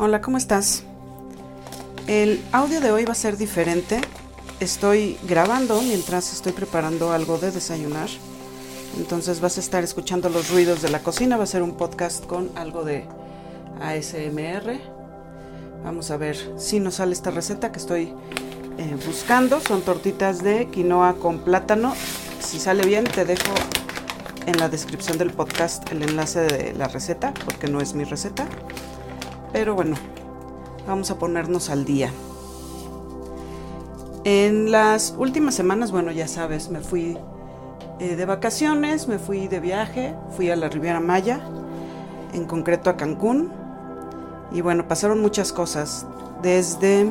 Hola, 0.00 0.20
¿cómo 0.20 0.36
estás? 0.36 0.84
El 2.06 2.40
audio 2.52 2.80
de 2.80 2.92
hoy 2.92 3.04
va 3.04 3.10
a 3.10 3.16
ser 3.16 3.36
diferente. 3.36 4.00
Estoy 4.60 5.18
grabando 5.26 5.82
mientras 5.82 6.32
estoy 6.32 6.52
preparando 6.52 7.10
algo 7.10 7.36
de 7.38 7.50
desayunar. 7.50 8.08
Entonces 8.96 9.40
vas 9.40 9.56
a 9.56 9.60
estar 9.60 9.82
escuchando 9.82 10.28
los 10.28 10.50
ruidos 10.50 10.82
de 10.82 10.90
la 10.90 11.00
cocina. 11.00 11.36
Va 11.36 11.42
a 11.42 11.46
ser 11.48 11.64
un 11.64 11.76
podcast 11.76 12.24
con 12.26 12.48
algo 12.56 12.84
de 12.84 13.06
ASMR. 13.80 14.78
Vamos 15.82 16.12
a 16.12 16.16
ver 16.16 16.36
si 16.58 16.78
nos 16.78 16.94
sale 16.94 17.12
esta 17.12 17.32
receta 17.32 17.72
que 17.72 17.80
estoy 17.80 18.14
eh, 18.78 18.96
buscando. 19.04 19.60
Son 19.60 19.82
tortitas 19.82 20.44
de 20.44 20.68
quinoa 20.68 21.14
con 21.14 21.40
plátano. 21.40 21.92
Si 22.38 22.60
sale 22.60 22.86
bien 22.86 23.02
te 23.02 23.24
dejo 23.24 23.52
en 24.46 24.58
la 24.58 24.68
descripción 24.68 25.18
del 25.18 25.32
podcast 25.32 25.90
el 25.90 26.04
enlace 26.04 26.42
de 26.42 26.72
la 26.74 26.86
receta 26.86 27.34
porque 27.44 27.66
no 27.66 27.80
es 27.80 27.94
mi 27.94 28.04
receta. 28.04 28.46
Pero 29.52 29.74
bueno, 29.74 29.96
vamos 30.86 31.10
a 31.10 31.18
ponernos 31.18 31.70
al 31.70 31.84
día. 31.84 32.10
En 34.24 34.70
las 34.70 35.14
últimas 35.16 35.54
semanas, 35.54 35.90
bueno, 35.90 36.12
ya 36.12 36.28
sabes, 36.28 36.68
me 36.70 36.80
fui 36.80 37.16
eh, 37.98 38.16
de 38.16 38.26
vacaciones, 38.26 39.08
me 39.08 39.18
fui 39.18 39.48
de 39.48 39.60
viaje, 39.60 40.14
fui 40.36 40.50
a 40.50 40.56
la 40.56 40.68
Riviera 40.68 41.00
Maya, 41.00 41.40
en 42.32 42.44
concreto 42.44 42.90
a 42.90 42.96
Cancún. 42.96 43.50
Y 44.52 44.60
bueno, 44.60 44.86
pasaron 44.86 45.20
muchas 45.20 45.52
cosas. 45.52 46.06
Desde 46.42 47.10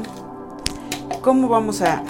cómo 1.21 1.47
vamos 1.47 1.81
a. 1.81 2.03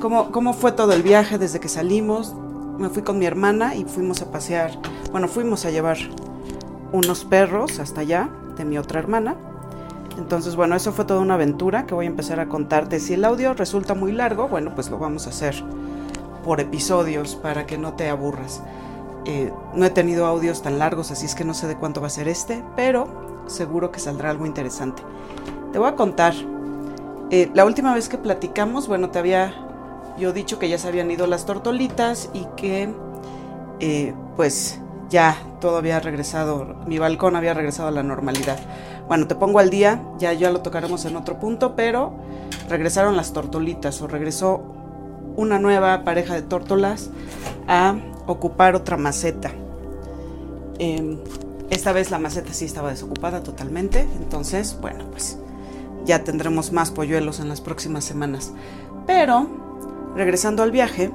Cómo, 0.00 0.32
cómo 0.32 0.52
fue 0.52 0.72
todo 0.72 0.92
el 0.92 1.02
viaje 1.02 1.38
desde 1.38 1.60
que 1.60 1.68
salimos. 1.68 2.34
Me 2.78 2.88
fui 2.88 3.02
con 3.02 3.18
mi 3.18 3.26
hermana 3.26 3.74
y 3.74 3.84
fuimos 3.84 4.22
a 4.22 4.30
pasear. 4.30 4.72
Bueno, 5.12 5.28
fuimos 5.28 5.64
a 5.64 5.70
llevar 5.70 5.98
unos 6.92 7.24
perros 7.24 7.78
hasta 7.78 8.00
allá 8.00 8.30
de 8.56 8.64
mi 8.64 8.78
otra 8.78 8.98
hermana. 8.98 9.36
Entonces, 10.20 10.54
bueno, 10.54 10.76
eso 10.76 10.92
fue 10.92 11.04
toda 11.04 11.20
una 11.20 11.34
aventura 11.34 11.86
que 11.86 11.94
voy 11.94 12.04
a 12.06 12.08
empezar 12.08 12.40
a 12.40 12.48
contarte. 12.48 13.00
Si 13.00 13.14
el 13.14 13.24
audio 13.24 13.54
resulta 13.54 13.94
muy 13.94 14.12
largo, 14.12 14.48
bueno, 14.48 14.74
pues 14.74 14.90
lo 14.90 14.98
vamos 14.98 15.26
a 15.26 15.30
hacer 15.30 15.54
por 16.44 16.60
episodios 16.60 17.36
para 17.36 17.66
que 17.66 17.78
no 17.78 17.94
te 17.94 18.08
aburras. 18.08 18.62
Eh, 19.24 19.52
no 19.74 19.84
he 19.84 19.90
tenido 19.90 20.26
audios 20.26 20.62
tan 20.62 20.78
largos, 20.78 21.10
así 21.10 21.26
es 21.26 21.34
que 21.34 21.44
no 21.44 21.54
sé 21.54 21.66
de 21.66 21.76
cuánto 21.76 22.00
va 22.00 22.06
a 22.06 22.10
ser 22.10 22.28
este, 22.28 22.62
pero 22.76 23.42
seguro 23.46 23.90
que 23.90 23.98
saldrá 23.98 24.30
algo 24.30 24.46
interesante. 24.46 25.02
Te 25.72 25.78
voy 25.78 25.88
a 25.88 25.96
contar. 25.96 26.34
Eh, 27.30 27.50
la 27.54 27.64
última 27.64 27.94
vez 27.94 28.08
que 28.08 28.18
platicamos, 28.18 28.88
bueno, 28.88 29.10
te 29.10 29.18
había 29.18 29.54
yo 30.18 30.32
dicho 30.32 30.58
que 30.58 30.68
ya 30.68 30.78
se 30.78 30.88
habían 30.88 31.10
ido 31.10 31.26
las 31.26 31.46
tortolitas 31.46 32.30
y 32.34 32.46
que 32.56 32.92
eh, 33.80 34.14
pues 34.36 34.80
ya 35.08 35.36
todo 35.60 35.78
había 35.78 35.98
regresado, 36.00 36.76
mi 36.86 36.98
balcón 36.98 37.36
había 37.36 37.54
regresado 37.54 37.88
a 37.88 37.92
la 37.92 38.02
normalidad. 38.02 38.58
Bueno, 39.10 39.26
te 39.26 39.34
pongo 39.34 39.58
al 39.58 39.70
día, 39.70 40.04
ya 40.20 40.32
ya 40.34 40.52
lo 40.52 40.60
tocaremos 40.60 41.04
en 41.04 41.16
otro 41.16 41.40
punto, 41.40 41.74
pero 41.74 42.12
regresaron 42.68 43.16
las 43.16 43.32
tortolitas 43.32 44.00
o 44.02 44.06
regresó 44.06 44.62
una 45.34 45.58
nueva 45.58 46.04
pareja 46.04 46.34
de 46.34 46.42
tórtolas 46.42 47.10
a 47.66 47.96
ocupar 48.28 48.76
otra 48.76 48.96
maceta. 48.96 49.50
Em, 50.78 51.18
esta 51.70 51.90
vez 51.90 52.12
la 52.12 52.20
maceta 52.20 52.52
sí 52.52 52.66
estaba 52.66 52.90
desocupada 52.90 53.42
totalmente, 53.42 54.06
entonces, 54.16 54.78
bueno, 54.80 55.06
pues 55.10 55.38
ya 56.04 56.22
tendremos 56.22 56.70
más 56.70 56.92
polluelos 56.92 57.40
en 57.40 57.48
las 57.48 57.60
próximas 57.60 58.04
semanas. 58.04 58.52
Pero, 59.08 59.48
regresando 60.14 60.62
al 60.62 60.70
viaje, 60.70 61.10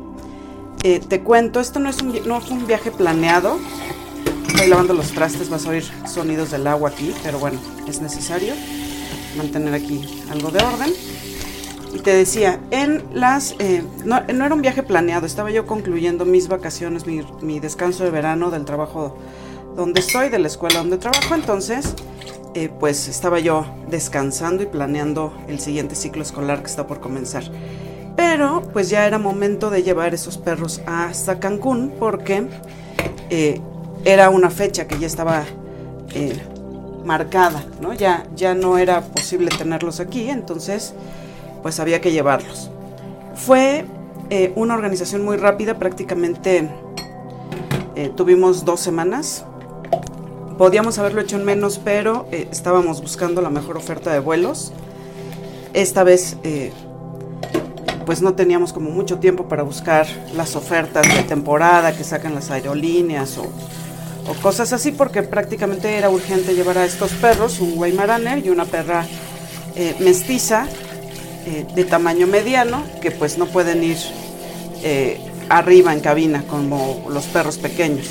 eh, 0.84 1.00
te 1.00 1.24
cuento, 1.24 1.62
esto 1.62 1.80
no 1.80 1.88
es, 1.88 2.02
un, 2.02 2.14
no 2.28 2.42
fue 2.42 2.58
un 2.58 2.68
viaje 2.68 2.92
planeado, 2.92 3.56
Estoy 4.56 4.70
lavando 4.70 4.94
los 4.94 5.12
trastes, 5.12 5.50
vas 5.50 5.66
a 5.66 5.70
oír 5.72 5.84
sonidos 6.08 6.52
del 6.52 6.66
agua 6.66 6.88
aquí, 6.88 7.14
pero 7.22 7.40
bueno, 7.40 7.60
es 7.90 8.00
necesario 8.00 8.54
mantener 9.36 9.74
aquí 9.74 10.24
algo 10.32 10.50
de 10.50 10.64
orden. 10.64 10.94
Y 11.94 12.00
te 12.00 12.14
decía, 12.14 12.62
en 12.72 13.04
las. 13.14 13.54
Eh, 13.60 13.84
no, 14.06 14.18
era 14.26 14.56
un 14.56 14.62
viaje 14.62 14.82
planeado, 14.82 15.26
estaba 15.26 15.52
yo 15.52 15.66
concluyendo 15.66 16.24
mis 16.24 16.48
vacaciones, 16.48 17.04
mi, 17.06 17.60
descanso 17.60 18.06
de 18.06 18.12
verano 18.12 18.50
del 18.50 18.64
trabajo 18.64 19.18
donde 19.76 20.00
estoy, 20.00 20.30
de 20.30 20.40
la 20.40 20.48
escuela 20.48 20.80
donde 20.80 20.98
trabajo, 21.00 21.36
entonces. 21.36 21.94
Eh, 22.54 22.70
pues 22.80 23.10
estaba 23.10 23.42
yo 23.42 23.66
descansando 23.90 24.64
y 24.64 24.68
planeando 24.68 25.34
el 25.50 25.60
siguiente 25.60 25.96
ciclo 25.96 26.22
escolar 26.22 26.62
que 26.62 26.68
está 26.68 26.88
por 26.88 27.02
comenzar. 27.02 27.44
Pero 28.16 28.62
pues 28.72 28.90
ya 28.90 29.06
era 29.06 29.20
momento 29.20 29.70
de 29.70 29.84
llevar 29.84 30.14
esos 30.14 30.38
perros 30.38 30.80
hasta 30.86 31.42
Cancún 31.42 31.94
porque 32.00 32.48
eh, 33.30 33.60
era 34.06 34.30
una 34.30 34.52
fecha 34.52 34.88
que 34.88 35.00
ya 35.00 35.08
estaba 35.08 35.44
eh, 36.14 36.40
marcada, 37.04 37.66
¿no? 37.82 37.94
Ya, 37.94 38.26
ya 38.36 38.54
no 38.54 38.78
era 38.78 39.02
posible 39.02 39.50
tenerlos 39.50 40.00
aquí, 40.00 40.30
entonces 40.30 40.94
pues 41.64 41.80
había 41.80 42.00
que 42.00 42.12
llevarlos. 42.12 42.70
Fue 43.34 43.86
eh, 44.30 44.54
una 44.56 44.76
organización 44.76 45.26
muy 45.26 45.38
rápida, 45.38 45.80
prácticamente 45.80 46.70
eh, 47.96 48.12
tuvimos 48.16 48.64
dos 48.64 48.80
semanas. 48.80 49.44
Podíamos 50.60 51.00
haberlo 51.00 51.22
hecho 51.22 51.36
en 51.36 51.44
menos, 51.44 51.82
pero 51.84 52.28
estábamos 52.32 53.02
buscando 53.02 53.42
la 53.42 53.50
mejor 53.50 53.76
oferta 53.76 54.14
de 54.14 54.20
vuelos. 54.20 54.72
Esta 55.74 56.04
vez 56.04 56.38
pues 58.06 58.22
no 58.22 58.36
teníamos 58.36 58.72
como 58.72 58.90
mucho 58.90 59.18
tiempo 59.20 59.50
para 59.50 59.64
buscar 59.64 60.08
las 60.34 60.56
ofertas 60.56 61.06
de 61.14 61.24
temporada 61.24 61.98
que 61.98 62.06
sacan 62.06 62.36
las 62.36 62.52
aerolíneas 62.52 63.38
o 63.38 63.48
o 64.28 64.34
cosas 64.42 64.74
así, 64.74 64.92
porque 64.92 65.24
prácticamente 65.24 65.98
era 65.98 66.10
urgente 66.10 66.56
llevar 66.56 66.78
a 66.78 66.86
estos 66.86 67.12
perros, 67.14 67.60
un 67.60 67.78
Weimaraner 67.78 68.46
y 68.46 68.50
una 68.50 68.66
perra 68.66 69.06
eh, 69.76 69.96
mestiza 70.00 70.68
eh, 71.46 71.66
de 71.76 71.84
tamaño 71.86 72.28
mediano, 72.28 72.84
que 73.02 73.12
pues 73.12 73.38
no 73.38 73.46
pueden 73.46 73.84
ir 73.84 73.98
eh, 74.84 75.20
arriba 75.50 75.94
en 75.94 76.00
cabina 76.00 76.44
como 76.48 77.06
los 77.10 77.26
perros 77.26 77.58
pequeños. 77.58 78.08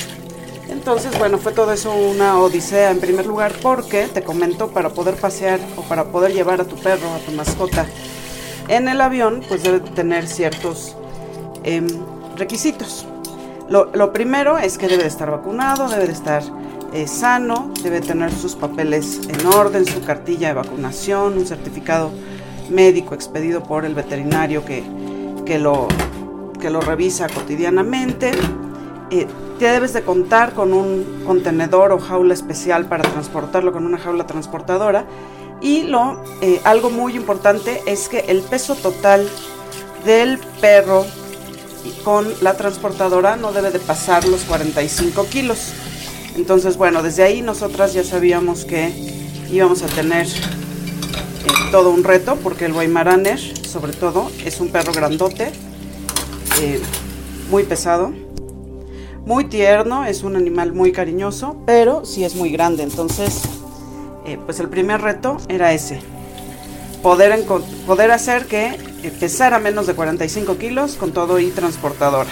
Entonces, 0.68 1.18
bueno, 1.18 1.38
fue 1.38 1.52
todo 1.52 1.72
eso 1.72 1.94
una 1.94 2.38
odisea 2.38 2.90
en 2.90 3.00
primer 3.00 3.26
lugar 3.26 3.52
porque, 3.60 4.06
te 4.06 4.22
comento, 4.22 4.68
para 4.68 4.90
poder 4.90 5.14
pasear 5.14 5.60
o 5.76 5.82
para 5.82 6.04
poder 6.04 6.32
llevar 6.32 6.60
a 6.60 6.64
tu 6.64 6.76
perro, 6.76 7.12
a 7.12 7.18
tu 7.18 7.32
mascota 7.32 7.86
en 8.68 8.88
el 8.88 9.00
avión, 9.00 9.42
pues 9.46 9.62
debe 9.62 9.80
tener 9.80 10.26
ciertos 10.26 10.96
em, 11.64 11.86
requisitos. 12.36 13.06
Lo, 13.68 14.12
primero 14.12 14.58
es 14.58 14.76
que 14.76 14.88
debe 14.88 15.02
de 15.02 15.08
estar 15.08 15.30
vacunado, 15.30 15.88
debe 15.88 16.06
de 16.06 16.12
estar 16.12 16.42
eh, 16.92 17.06
sano, 17.06 17.72
debe 17.82 18.00
tener 18.00 18.30
sus 18.30 18.54
papeles 18.54 19.20
en 19.26 19.46
orden, 19.46 19.86
su 19.86 20.02
cartilla 20.04 20.48
de 20.48 20.54
vacunación, 20.54 21.38
un 21.38 21.46
certificado 21.46 22.10
médico 22.70 23.14
expedido 23.14 23.62
por 23.62 23.84
el 23.84 23.94
veterinario 23.94 24.64
que, 24.64 24.84
que, 25.46 25.58
lo, 25.58 25.88
que 26.60 26.68
lo 26.68 26.80
revisa 26.82 27.26
cotidianamente. 27.28 28.32
Eh, 29.10 29.26
debes 29.58 29.94
de 29.94 30.02
contar 30.02 30.52
con 30.52 30.74
un 30.74 31.22
contenedor 31.24 31.92
o 31.92 31.98
jaula 31.98 32.34
especial 32.34 32.86
para 32.86 33.02
transportarlo 33.04 33.72
con 33.72 33.86
una 33.86 33.98
jaula 33.98 34.26
transportadora. 34.26 35.06
Y 35.62 35.84
lo, 35.84 36.22
eh, 36.42 36.60
algo 36.64 36.90
muy 36.90 37.16
importante 37.16 37.80
es 37.86 38.10
que 38.10 38.20
el 38.28 38.42
peso 38.42 38.74
total 38.74 39.26
del 40.04 40.38
perro 40.60 41.06
con 42.04 42.32
la 42.42 42.56
transportadora 42.56 43.36
no 43.36 43.52
debe 43.52 43.70
de 43.70 43.78
pasar 43.78 44.26
los 44.26 44.42
45 44.42 45.26
kilos. 45.26 45.72
Entonces, 46.36 46.76
bueno, 46.76 47.02
desde 47.02 47.22
ahí 47.22 47.42
nosotras 47.42 47.94
ya 47.94 48.04
sabíamos 48.04 48.64
que 48.64 48.92
íbamos 49.50 49.82
a 49.82 49.86
tener 49.86 50.26
eh, 50.26 50.30
todo 51.70 51.90
un 51.90 52.04
reto, 52.04 52.36
porque 52.42 52.64
el 52.66 52.72
Weimaraner, 52.72 53.38
sobre 53.38 53.92
todo, 53.92 54.30
es 54.44 54.60
un 54.60 54.70
perro 54.70 54.92
grandote, 54.92 55.52
eh, 56.60 56.80
muy 57.50 57.62
pesado, 57.62 58.12
muy 59.26 59.44
tierno, 59.44 60.04
es 60.04 60.22
un 60.22 60.36
animal 60.36 60.72
muy 60.72 60.92
cariñoso, 60.92 61.56
pero 61.66 62.04
sí 62.04 62.24
es 62.24 62.34
muy 62.34 62.50
grande. 62.50 62.82
Entonces, 62.82 63.42
eh, 64.26 64.38
pues 64.44 64.58
el 64.60 64.68
primer 64.68 65.00
reto 65.02 65.36
era 65.48 65.72
ese, 65.72 66.00
poder, 67.02 67.44
poder 67.86 68.10
hacer 68.10 68.46
que 68.46 68.76
pesara 69.10 69.58
menos 69.58 69.86
de 69.86 69.94
45 69.94 70.58
kilos 70.58 70.94
con 70.96 71.12
todo 71.12 71.38
y 71.38 71.50
transportadora. 71.50 72.30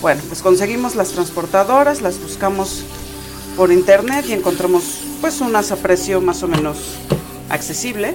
Bueno, 0.00 0.20
pues 0.28 0.42
conseguimos 0.42 0.96
las 0.96 1.10
transportadoras, 1.10 2.02
las 2.02 2.20
buscamos 2.20 2.84
por 3.56 3.72
internet 3.72 4.26
y 4.28 4.32
encontramos 4.32 5.00
pues 5.20 5.40
unas 5.40 5.72
a 5.72 5.76
precio 5.76 6.20
más 6.20 6.42
o 6.42 6.48
menos 6.48 6.96
accesible. 7.48 8.14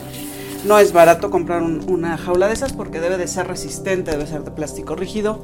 No 0.65 0.77
es 0.77 0.91
barato 0.91 1.31
comprar 1.31 1.63
una 1.63 2.17
jaula 2.17 2.47
de 2.47 2.53
esas 2.53 2.73
porque 2.73 2.99
debe 2.99 3.17
de 3.17 3.27
ser 3.27 3.47
resistente, 3.47 4.11
debe 4.11 4.27
ser 4.27 4.43
de 4.43 4.51
plástico 4.51 4.95
rígido 4.95 5.43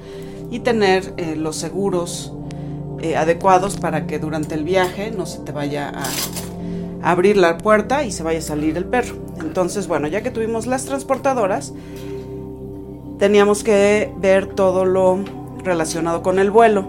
y 0.52 0.60
tener 0.60 1.14
eh, 1.18 1.36
los 1.36 1.56
seguros 1.56 2.34
eh, 3.02 3.16
adecuados 3.16 3.78
para 3.78 4.08
que 4.08 4.20
durante 4.20 4.56
el 4.56 4.64
viaje 4.64 5.12
no 5.12 5.26
se 5.26 5.40
te 5.40 5.52
vaya 5.52 5.90
a 5.90 7.12
abrir 7.12 7.38
la 7.38 7.58
puerta 7.58 8.04
y 8.04 8.12
se 8.12 8.24
vaya 8.24 8.40
a 8.40 8.42
salir 8.42 8.78
el 8.78 8.86
perro. 8.86 9.16
Entonces, 9.40 9.88
bueno, 9.88 10.08
ya 10.08 10.22
que 10.22 10.32
tuvimos 10.32 10.66
las 10.66 10.86
transportadoras, 10.86 11.72
teníamos 13.18 13.64
que 13.64 14.14
ver 14.18 14.48
todo 14.48 14.86
lo 14.86 15.20
relacionado 15.64 16.22
con 16.22 16.40
el 16.40 16.52
vuelo. 16.52 16.86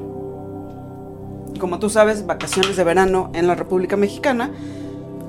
Como 1.58 1.78
tú 1.78 1.88
sabes, 1.88 2.26
vacaciones 2.26 2.76
de 2.76 2.84
verano 2.84 3.30
en 3.34 3.46
la 3.46 3.54
República 3.54 3.96
Mexicana, 3.96 4.50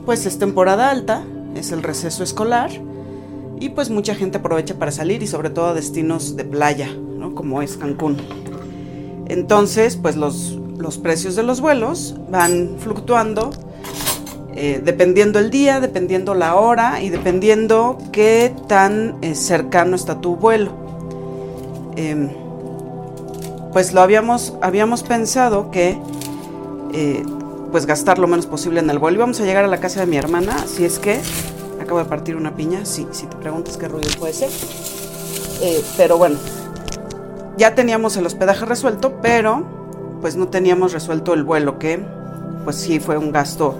pues 0.05 0.25
es 0.25 0.39
temporada 0.39 0.89
alta, 0.89 1.23
es 1.55 1.71
el 1.71 1.83
receso 1.83 2.23
escolar 2.23 2.69
y 3.59 3.69
pues 3.69 3.89
mucha 3.89 4.13
gente 4.15 4.37
aprovecha 4.37 4.75
para 4.75 4.91
salir 4.91 5.23
y 5.23 5.27
sobre 5.27 5.49
todo 5.49 5.67
a 5.67 5.73
destinos 5.73 6.35
de 6.35 6.43
playa, 6.43 6.89
¿no? 6.93 7.33
como 7.33 7.61
es 7.61 7.77
Cancún. 7.77 8.17
Entonces, 9.27 9.95
pues 9.95 10.15
los, 10.15 10.59
los 10.77 10.97
precios 10.97 11.35
de 11.35 11.43
los 11.43 11.61
vuelos 11.61 12.15
van 12.29 12.75
fluctuando 12.79 13.51
eh, 14.59 14.81
dependiendo 14.83 15.37
el 15.37 15.51
día, 15.51 15.79
dependiendo 15.79 16.33
la 16.33 16.55
hora 16.55 16.99
y 17.03 17.09
dependiendo 17.09 17.99
qué 18.11 18.51
tan 18.67 19.17
eh, 19.21 19.35
cercano 19.35 19.95
está 19.95 20.19
tu 20.19 20.35
vuelo. 20.35 20.86
Em, 21.97 22.29
pues 23.73 23.91
lo 23.91 24.01
habíamos, 24.01 24.53
habíamos 24.61 25.01
pensado 25.03 25.71
que 25.71 25.99
eh, 26.93 27.25
pues 27.71 27.85
gastar 27.85 28.19
lo 28.19 28.27
menos 28.27 28.45
posible 28.45 28.79
en 28.79 28.89
el 28.89 28.99
vuelo. 28.99 29.17
Íbamos 29.17 29.41
a 29.41 29.43
llegar 29.43 29.65
a 29.65 29.67
la 29.67 29.79
casa 29.79 29.99
de 29.99 30.05
mi 30.05 30.15
hermana, 30.15 30.55
así 30.63 30.85
es 30.85 30.99
que 30.99 31.19
acabo 31.81 31.99
de 31.99 32.05
partir 32.05 32.35
una 32.35 32.55
piña, 32.55 32.85
sí, 32.85 33.07
si 33.11 33.25
te 33.25 33.35
preguntas 33.35 33.77
qué 33.77 33.87
ruido 33.87 34.09
puede 34.19 34.33
ser. 34.33 34.49
pero 35.97 36.17
bueno, 36.17 36.37
ya 37.57 37.73
teníamos 37.73 38.15
el 38.15 38.25
hospedaje 38.25 38.65
resuelto, 38.65 39.19
pero 39.21 39.63
pues 40.21 40.35
no 40.35 40.47
teníamos 40.49 40.93
resuelto 40.93 41.33
el 41.33 41.43
vuelo, 41.43 41.79
que 41.79 41.99
pues 42.63 42.75
sí 42.75 42.99
fue 42.99 43.17
un 43.17 43.31
gasto 43.31 43.75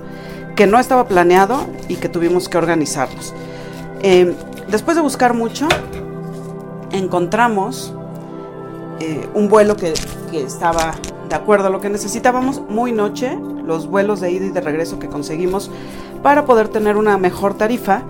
que 0.56 0.66
no 0.66 0.80
estaba 0.80 1.08
planeado 1.08 1.68
y 1.88 1.98
que 1.98 2.10
tuvimos 2.10 2.50
que 2.50 2.58
organizarnos. 2.58 3.34
Em, 4.02 4.34
después 4.70 4.96
de 4.96 5.04
buscar 5.04 5.36
mucho, 5.36 5.68
encontramos 6.92 7.94
eh, 9.00 9.28
un 9.34 9.48
vuelo 9.50 9.76
que, 9.76 9.94
estaba 10.34 10.96
de 11.30 11.36
acuerdo 11.36 11.68
a 11.68 11.70
lo 11.70 11.80
que 11.82 11.90
necesitábamos, 11.90 12.62
muy 12.70 12.92
noche, 12.92 13.38
los 13.66 13.88
vuelos 13.88 14.22
de 14.22 14.32
ida 14.32 14.46
y 14.46 14.50
de 14.50 14.62
regreso 14.62 15.00
que 15.00 15.08
conseguimos 15.08 15.70
para 16.24 16.46
poder 16.46 16.68
tener 16.68 16.98
una 16.98 17.18
mejor 17.18 17.56
tarifa, 17.56 18.04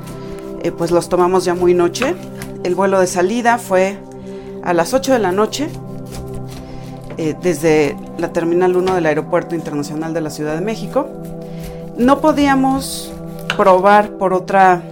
eh, 0.62 0.72
pues 0.72 0.92
los 0.92 1.10
tomamos 1.10 1.46
ya 1.46 1.54
muy 1.54 1.74
noche. 1.74 2.16
El 2.64 2.76
vuelo 2.76 3.00
de 3.00 3.08
salida 3.08 3.58
fue 3.58 3.98
a 4.64 4.74
las 4.74 4.94
8 4.94 5.14
de 5.14 5.20
la 5.20 5.32
noche 5.32 5.70
eh, 7.18 7.36
desde 7.42 7.96
la 8.18 8.32
Terminal 8.32 8.76
1 8.76 8.96
del 8.96 9.06
Aeropuerto 9.06 9.56
Internacional 9.56 10.14
de 10.14 10.22
la 10.22 10.30
Ciudad 10.30 10.56
de 10.56 10.62
México. 10.62 11.08
No 11.98 12.22
podíamos 12.22 13.12
probar 13.58 14.12
por, 14.12 14.34
otra, 14.34 14.84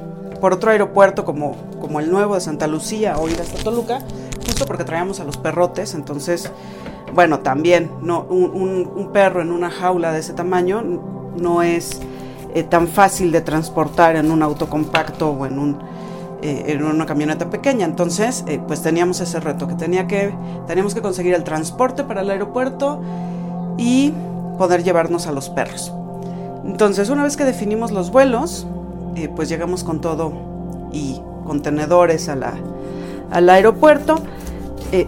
por 0.41 0.53
otro 0.53 0.71
aeropuerto 0.71 1.24
como, 1.24 1.56
como 1.80 2.00
el 2.00 2.12
nuevo 2.12 2.36
de 2.36 2.41
Santa 2.41 2.68
Lucía 2.68 3.18
o 3.18 3.30
ir 3.30 3.39
hasta 3.39 3.63
Toluca, 3.63 4.00
justo 4.43 4.65
porque 4.65 4.83
traíamos 4.83 5.19
a 5.19 5.23
los 5.23 5.37
perrotes, 5.37 5.93
entonces, 5.93 6.51
bueno, 7.13 7.39
también 7.39 7.91
no, 8.01 8.21
un, 8.21 9.09
perro 9.13 9.41
en 9.41 9.51
una 9.51 9.69
jaula 9.69 10.11
de 10.11 10.19
ese 10.19 10.33
tamaño 10.33 10.83
no 11.37 11.61
es 11.61 12.01
eh, 12.53 12.63
tan 12.63 12.87
fácil 12.87 13.31
de 13.31 13.41
transportar 13.41 14.15
en 14.15 14.31
un 14.31 14.41
auto 14.43 14.69
compacto 14.69 15.29
o 15.29 15.45
en 15.45 15.59
un 15.59 15.77
eh, 16.41 16.65
en 16.67 16.83
una 16.83 17.05
camioneta 17.05 17.49
pequeña. 17.49 17.85
Entonces, 17.85 18.43
eh, 18.47 18.59
pues 18.65 18.81
teníamos 18.81 19.21
ese 19.21 19.39
reto, 19.39 19.67
que, 19.67 19.75
tenía 19.75 20.05
que 20.07 20.33
teníamos 20.67 20.93
que 20.93 21.01
conseguir 21.01 21.33
el 21.33 21.43
transporte 21.43 22.03
para 22.03 22.21
el 22.21 22.29
aeropuerto 22.29 23.01
y 23.77 24.13
poder 24.57 24.83
llevarnos 24.83 25.27
a 25.27 25.31
los 25.31 25.49
perros. 25.49 25.93
Entonces, 26.65 27.09
una 27.09 27.23
vez 27.23 27.38
que 27.38 27.45
definimos 27.45 27.91
los 27.91 28.11
vuelos, 28.11 28.67
pues 29.35 29.47
llegamos 29.47 29.85
con 29.85 30.01
todo 30.01 30.33
y 30.91 31.21
contenedores 31.45 32.27
a 32.27 32.35
la, 32.35 32.53
al 33.31 33.50
aeropuerto. 33.50 34.16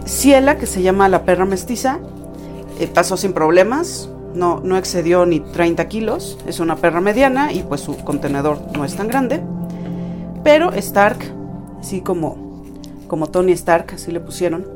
Ciela, 0.04 0.58
que 0.58 0.66
se 0.66 0.82
llama 0.82 1.08
la 1.08 1.24
perra 1.24 1.46
mestiza, 1.46 1.98
pasó 2.92 3.16
sin 3.16 3.32
problemas, 3.32 4.10
no, 4.34 4.60
no 4.60 4.76
excedió 4.76 5.26
ni 5.26 5.40
30 5.40 5.88
kilos, 5.88 6.38
es 6.46 6.60
una 6.60 6.76
perra 6.76 7.00
mediana 7.00 7.52
y 7.52 7.62
pues 7.62 7.80
su 7.80 7.96
contenedor 7.96 8.60
no 8.76 8.84
es 8.84 8.94
tan 8.96 9.08
grande. 9.08 9.42
Pero 10.44 10.72
Stark, 10.72 11.18
así 11.80 12.00
como, 12.00 12.62
como 13.06 13.28
Tony 13.28 13.52
Stark, 13.52 13.94
así 13.94 14.12
le 14.12 14.20
pusieron, 14.20 14.66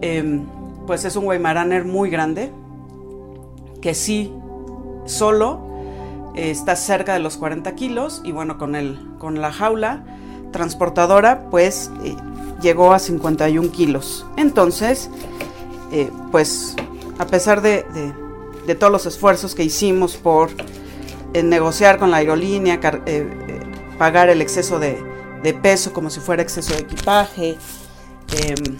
em, 0.00 0.44
pues 0.86 1.04
es 1.04 1.16
un 1.16 1.26
Weimaraner 1.26 1.84
muy 1.84 2.10
grande, 2.10 2.50
que 3.80 3.94
sí, 3.94 4.32
solo 5.04 5.60
eh, 6.34 6.50
está 6.50 6.76
cerca 6.76 7.12
de 7.12 7.20
los 7.20 7.36
40 7.36 7.74
kilos 7.74 8.22
y 8.24 8.32
bueno, 8.32 8.58
con, 8.58 8.74
el, 8.74 8.98
con 9.18 9.40
la 9.40 9.52
jaula 9.52 10.04
transportadora, 10.52 11.50
pues 11.50 11.90
eh, 12.04 12.16
llegó 12.60 12.92
a 12.92 12.98
51 12.98 13.70
kilos. 13.70 14.26
Entonces, 14.36 15.10
eh, 15.92 16.10
pues 16.30 16.76
a 17.18 17.26
pesar 17.26 17.60
de, 17.62 17.84
de, 18.66 18.74
todos 18.74 18.92
los 18.92 19.06
esfuerzos 19.06 19.54
que 19.54 19.64
hicimos 19.64 20.16
por 20.16 20.50
negociar 21.34 21.98
con 21.98 22.10
la 22.10 22.18
aerolínea, 22.18 22.78
pagar 24.00 24.30
el 24.30 24.40
exceso 24.40 24.78
de, 24.78 24.96
peso 25.60 25.92
como 25.92 26.08
si 26.08 26.20
fuera 26.20 26.42
exceso 26.42 26.72
de 26.72 26.80
equipaje. 26.80 27.58
Em, 28.32 28.78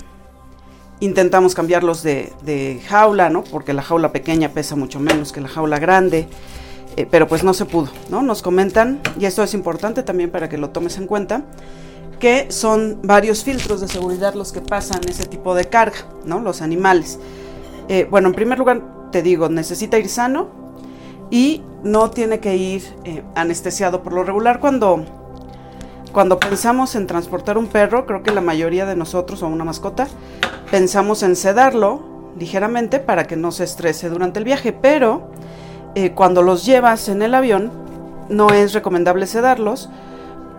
intentamos 1.00 1.54
cambiarlos 1.54 2.02
de, 2.02 2.80
jaula, 2.88 3.28
¿no? 3.28 3.44
Porque 3.44 3.74
la 3.74 3.82
jaula 3.82 4.12
pequeña 4.12 4.48
pesa 4.48 4.76
mucho 4.76 4.98
menos 4.98 5.32
que 5.32 5.42
la 5.42 5.48
jaula 5.48 5.78
grande. 5.78 6.26
Eh, 6.96 7.06
pero 7.08 7.28
pues 7.28 7.44
no 7.44 7.52
se 7.52 7.66
pudo, 7.66 7.90
¿no? 8.08 8.22
Nos 8.22 8.40
comentan, 8.40 9.00
y 9.18 9.26
esto 9.26 9.42
es 9.42 9.52
importante 9.52 10.02
también 10.02 10.30
para 10.30 10.48
que 10.48 10.56
lo 10.56 10.70
tomes 10.70 10.96
en 10.96 11.06
cuenta, 11.06 11.44
que 12.20 12.52
son 12.52 13.00
varios 13.02 13.42
filtros 13.42 13.80
de 13.80 13.88
seguridad 13.88 14.34
los 14.34 14.52
que 14.52 14.60
pasan 14.60 15.00
ese 15.08 15.24
tipo 15.24 15.54
de 15.56 15.64
carga, 15.64 15.98
¿no? 16.24 16.38
Los 16.38 16.62
animales. 16.62 17.18
Eh, 17.88 18.06
bueno, 18.08 18.28
en 18.28 18.34
primer 18.34 18.58
lugar, 18.58 18.82
te 19.10 19.22
digo, 19.22 19.48
necesita 19.48 19.98
ir 19.98 20.08
sano, 20.08 20.60
y 21.30 21.62
no 21.82 22.10
tiene 22.10 22.40
que 22.40 22.56
ir 22.56 22.82
eh, 23.04 23.22
anestesiado. 23.34 24.02
Por 24.02 24.12
lo 24.12 24.24
regular, 24.24 24.60
cuando, 24.60 25.04
cuando 26.12 26.38
pensamos 26.38 26.94
en 26.96 27.06
transportar 27.06 27.56
un 27.56 27.68
perro, 27.68 28.04
creo 28.06 28.22
que 28.22 28.32
la 28.32 28.40
mayoría 28.40 28.84
de 28.84 28.96
nosotros 28.96 29.42
o 29.42 29.48
una 29.48 29.64
mascota, 29.64 30.08
pensamos 30.70 31.22
en 31.22 31.36
sedarlo 31.36 32.02
ligeramente 32.38 32.98
para 32.98 33.26
que 33.26 33.36
no 33.36 33.52
se 33.52 33.64
estrese 33.64 34.08
durante 34.08 34.38
el 34.38 34.44
viaje, 34.44 34.72
pero 34.72 35.30
eh, 35.94 36.12
cuando 36.12 36.42
los 36.42 36.66
llevas 36.66 37.08
en 37.08 37.22
el 37.22 37.34
avión, 37.34 37.70
no 38.28 38.50
es 38.50 38.74
recomendable 38.74 39.26
sedarlos. 39.26 39.88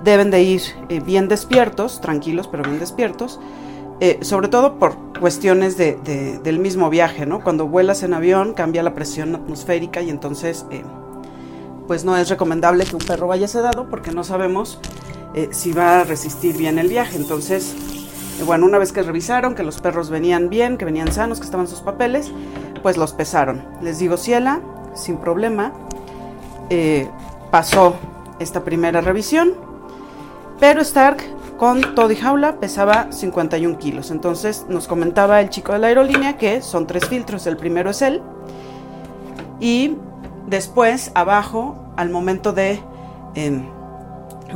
Deben 0.03 0.31
de 0.31 0.42
ir 0.44 0.62
eh, 0.89 1.00
bien 1.00 1.27
despiertos, 1.27 2.01
tranquilos, 2.01 2.48
pero 2.48 2.63
bien 2.63 2.80
despiertos. 2.80 3.39
sobre 4.21 4.48
todo 4.48 4.80
por 4.80 5.12
cuestiones 5.21 5.77
de, 5.77 6.39
del 6.44 6.57
mismo 6.57 6.89
viaje, 6.89 7.27
¿no? 7.27 7.42
Cuando 7.42 7.68
vuelas 7.68 8.01
en 8.01 8.15
avión 8.15 8.56
cambia 8.56 8.81
la 8.81 8.95
presión 8.95 9.36
atmosférica 9.36 10.01
y 10.01 10.09
entonces 10.09 10.65
eh, 10.71 10.83
pues 11.86 12.03
no 12.03 12.18
es 12.18 12.27
recomendable 12.27 12.86
que 12.86 12.95
un 12.95 13.06
perro 13.06 13.27
vaya 13.27 13.48
sedado 13.48 13.88
porque 13.88 14.12
no 14.12 14.24
sabemos 14.24 14.80
eh, 15.36 15.50
si 15.51 15.74
va 15.74 16.01
a 16.01 16.03
resistir 16.03 16.57
bien 16.57 16.80
el 16.80 16.88
viaje. 16.88 17.17
Entonces, 17.17 17.75
eh, 18.39 18.43
bueno, 18.43 18.65
una 18.65 18.79
vez 18.79 18.91
que 18.91 19.03
revisaron 19.03 19.53
que 19.53 19.62
los 19.62 19.79
perros 19.79 20.10
venían 20.10 20.50
bien, 20.50 20.77
que 20.77 20.86
venían 20.86 21.12
sanos, 21.12 21.39
que 21.39 21.46
estaban 21.46 21.67
sus 21.67 21.81
papeles, 21.81 22.31
pues 22.81 22.98
los 22.98 23.13
pesaron. 23.13 23.63
Les 23.84 24.00
digo, 24.00 24.17
Ciela, 24.17 24.60
sin 24.96 25.17
problema, 25.17 25.72
pasó 27.51 27.93
esta 28.39 28.63
primera 28.63 29.01
revisión, 29.01 29.53
pero 30.62 30.82
Stark 30.82 31.18
con 31.58 31.96
todo 31.96 32.12
y 32.12 32.15
jaula 32.15 32.60
pesaba 32.60 33.12
51 33.12 33.80
kilos. 33.80 34.12
Entonces 34.12 34.68
nos 34.70 34.88
comentaba 34.88 35.41
el 35.41 35.50
chico 35.50 35.74
de 35.74 35.80
la 35.80 35.88
aerolínea 35.88 36.38
que 36.38 36.62
son 36.62 36.86
tres 36.86 37.08
filtros. 37.08 37.48
El 37.48 37.58
primero 37.58 37.89
es 37.89 38.03
él. 38.03 38.22
Y 39.60 39.96
después 40.48 41.12
abajo, 41.15 41.91
al 41.98 42.12
momento 42.12 42.53
de 42.53 42.80
em, 43.34 43.65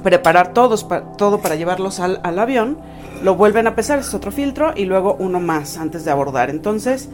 preparar 0.03 0.53
todo 0.53 1.41
para 1.41 1.55
llevarlos 1.55 1.99
al, 1.99 2.39
avión, 2.39 2.77
lo 3.23 3.33
vuelven 3.33 3.65
a 3.65 3.75
pesar, 3.75 3.99
es 3.99 4.13
otro 4.13 4.31
filtro, 4.31 4.73
y 4.75 4.85
luego 4.85 5.15
uno 5.17 5.39
más 5.39 5.77
antes 5.77 6.05
de 6.05 6.11
abordar. 6.11 6.51
Entonces, 6.51 7.09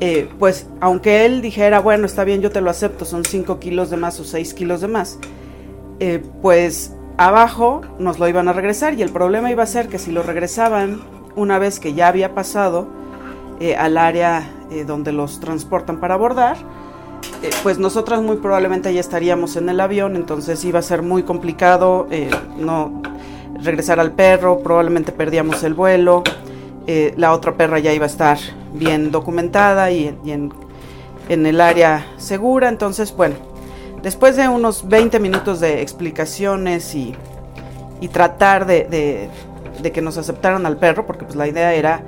eh, 0.00 0.28
pues 0.40 0.66
aunque 0.80 1.24
él 1.24 1.40
dijera, 1.40 1.78
bueno, 1.78 2.06
está 2.06 2.24
bien, 2.24 2.40
yo 2.40 2.50
te 2.50 2.60
lo 2.60 2.70
acepto, 2.70 3.04
son 3.04 3.24
5 3.24 3.60
kilos 3.60 3.90
de 3.90 3.96
más 3.96 4.18
o 4.18 4.24
6 4.24 4.54
kilos 4.54 4.80
de 4.80 4.88
más, 4.88 5.18
eh, 6.00 6.20
pues 6.42 6.94
abajo 7.18 7.82
nos 7.98 8.18
lo 8.18 8.28
iban 8.28 8.48
a 8.48 8.52
regresar 8.52 8.94
y 8.94 9.02
el 9.02 9.10
problema 9.10 9.50
iba 9.50 9.64
a 9.64 9.66
ser 9.66 9.88
que 9.88 9.98
si 9.98 10.12
lo 10.12 10.22
regresaban 10.22 11.00
una 11.34 11.58
vez 11.58 11.80
que 11.80 11.92
ya 11.92 12.08
había 12.08 12.34
pasado 12.34 12.86
eh, 13.60 13.76
al 13.76 13.98
área 13.98 14.48
eh, 14.70 14.84
donde 14.84 15.12
los 15.12 15.40
transportan 15.40 15.98
para 15.98 16.14
abordar, 16.14 16.56
eh, 17.42 17.50
pues 17.64 17.78
nosotras 17.78 18.22
muy 18.22 18.36
probablemente 18.36 18.94
ya 18.94 19.00
estaríamos 19.00 19.56
en 19.56 19.68
el 19.68 19.80
avión, 19.80 20.14
entonces 20.14 20.64
iba 20.64 20.78
a 20.78 20.82
ser 20.82 21.02
muy 21.02 21.24
complicado 21.24 22.06
no 22.56 23.02
regresar 23.62 23.98
al 23.98 24.12
perro, 24.12 24.60
probablemente 24.60 25.10
perdíamos 25.10 25.64
el 25.64 25.74
vuelo, 25.74 26.22
la 27.16 27.32
otra 27.32 27.56
perra 27.56 27.80
ya 27.80 27.92
iba 27.92 28.04
a 28.04 28.08
estar 28.08 28.38
bien 28.72 29.10
documentada 29.10 29.90
y, 29.90 30.16
en, 30.24 30.52
en 31.28 31.46
el 31.46 31.60
área 31.60 32.06
segura, 32.16 32.68
entonces 32.68 33.14
bueno, 33.14 33.34
Después 34.02 34.36
de 34.36 34.48
unos 34.48 34.88
20 34.88 35.18
minutos 35.20 35.60
de 35.60 35.82
explicaciones 35.82 36.94
y, 36.94 37.14
tratar 38.12 38.66
de, 38.66 39.28
que 39.92 40.02
nos 40.02 40.18
aceptaran 40.18 40.66
al 40.66 40.76
perro, 40.76 41.06
porque 41.06 41.24
pues 41.24 41.36
la 41.36 41.48
idea 41.48 41.74
era 41.74 42.02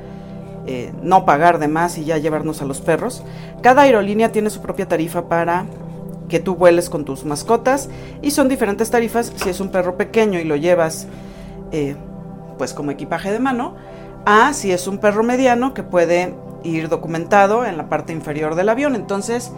eh, 0.66 0.92
no 1.02 1.24
pagar 1.24 1.58
de 1.58 1.68
más 1.68 1.98
y 1.98 2.04
ya 2.04 2.18
llevarnos 2.18 2.62
a 2.62 2.64
los 2.64 2.80
perros, 2.80 3.22
cada 3.62 3.82
aerolínea 3.82 4.30
tiene 4.30 4.50
su 4.50 4.60
propia 4.60 4.86
tarifa 4.86 5.28
para 5.28 5.66
que 6.28 6.38
tú 6.38 6.54
vueles 6.54 6.88
con 6.88 7.04
tus 7.04 7.24
mascotas 7.24 7.88
y 8.22 8.30
son 8.30 8.48
diferentes 8.48 8.88
tarifas 8.90 9.32
si 9.34 9.48
es 9.48 9.58
un 9.58 9.70
perro 9.70 9.96
pequeño 9.96 10.38
y 10.38 10.44
lo 10.44 10.54
llevas 10.54 11.08
eh, 11.72 11.96
pues 12.56 12.72
como 12.72 12.92
equipaje 12.92 13.32
de 13.32 13.40
mano 13.40 13.74
a 14.24 14.52
si 14.52 14.70
es 14.70 14.86
un 14.86 14.98
perro 14.98 15.22
mediano 15.24 15.74
que 15.74 15.82
puede 15.82 16.34
ir 16.62 16.88
documentado 16.88 17.64
en 17.64 17.76
la 17.76 17.88
parte 17.88 18.12
inferior 18.12 18.54
del 18.54 18.68
avión. 18.68 18.94
Entonces, 18.94 19.50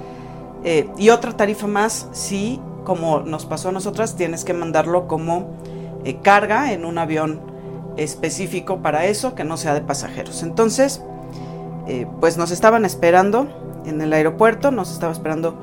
eh, 0.64 0.88
y 0.96 1.10
otra 1.10 1.36
tarifa 1.36 1.66
más 1.66 2.08
si, 2.12 2.60
como 2.84 3.20
nos 3.20 3.46
pasó 3.46 3.70
a 3.70 3.72
nosotras, 3.72 4.16
tienes 4.16 4.44
que 4.44 4.54
mandarlo 4.54 5.06
como 5.08 5.50
eh, 6.04 6.18
carga 6.22 6.72
en 6.72 6.84
un 6.84 6.98
avión 6.98 7.40
específico 7.96 8.78
para 8.78 9.06
eso, 9.06 9.34
que 9.34 9.44
no 9.44 9.56
sea 9.56 9.74
de 9.74 9.82
pasajeros. 9.82 10.42
Entonces, 10.42 11.02
pues 12.20 12.38
nos 12.38 12.52
estaban 12.52 12.84
esperando 12.84 13.48
en 13.84 14.00
el 14.00 14.12
aeropuerto, 14.12 14.70
nos 14.70 14.92
estaba 14.92 15.12
esperando 15.12 15.58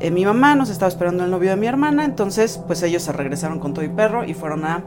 eh, 0.00 0.10
mi 0.10 0.24
mamá, 0.26 0.54
nos 0.54 0.68
estaba 0.68 0.88
esperando 0.88 1.24
el 1.24 1.30
novio 1.30 1.50
de 1.50 1.56
mi 1.56 1.66
hermana, 1.66 2.04
entonces 2.04 2.60
pues 2.66 2.82
ellos 2.82 3.02
se 3.02 3.12
regresaron 3.12 3.58
con 3.58 3.72
todo 3.72 3.84
y 3.84 3.88
perro 3.88 4.24
y 4.24 4.34
fueron 4.34 4.64
a 4.64 4.82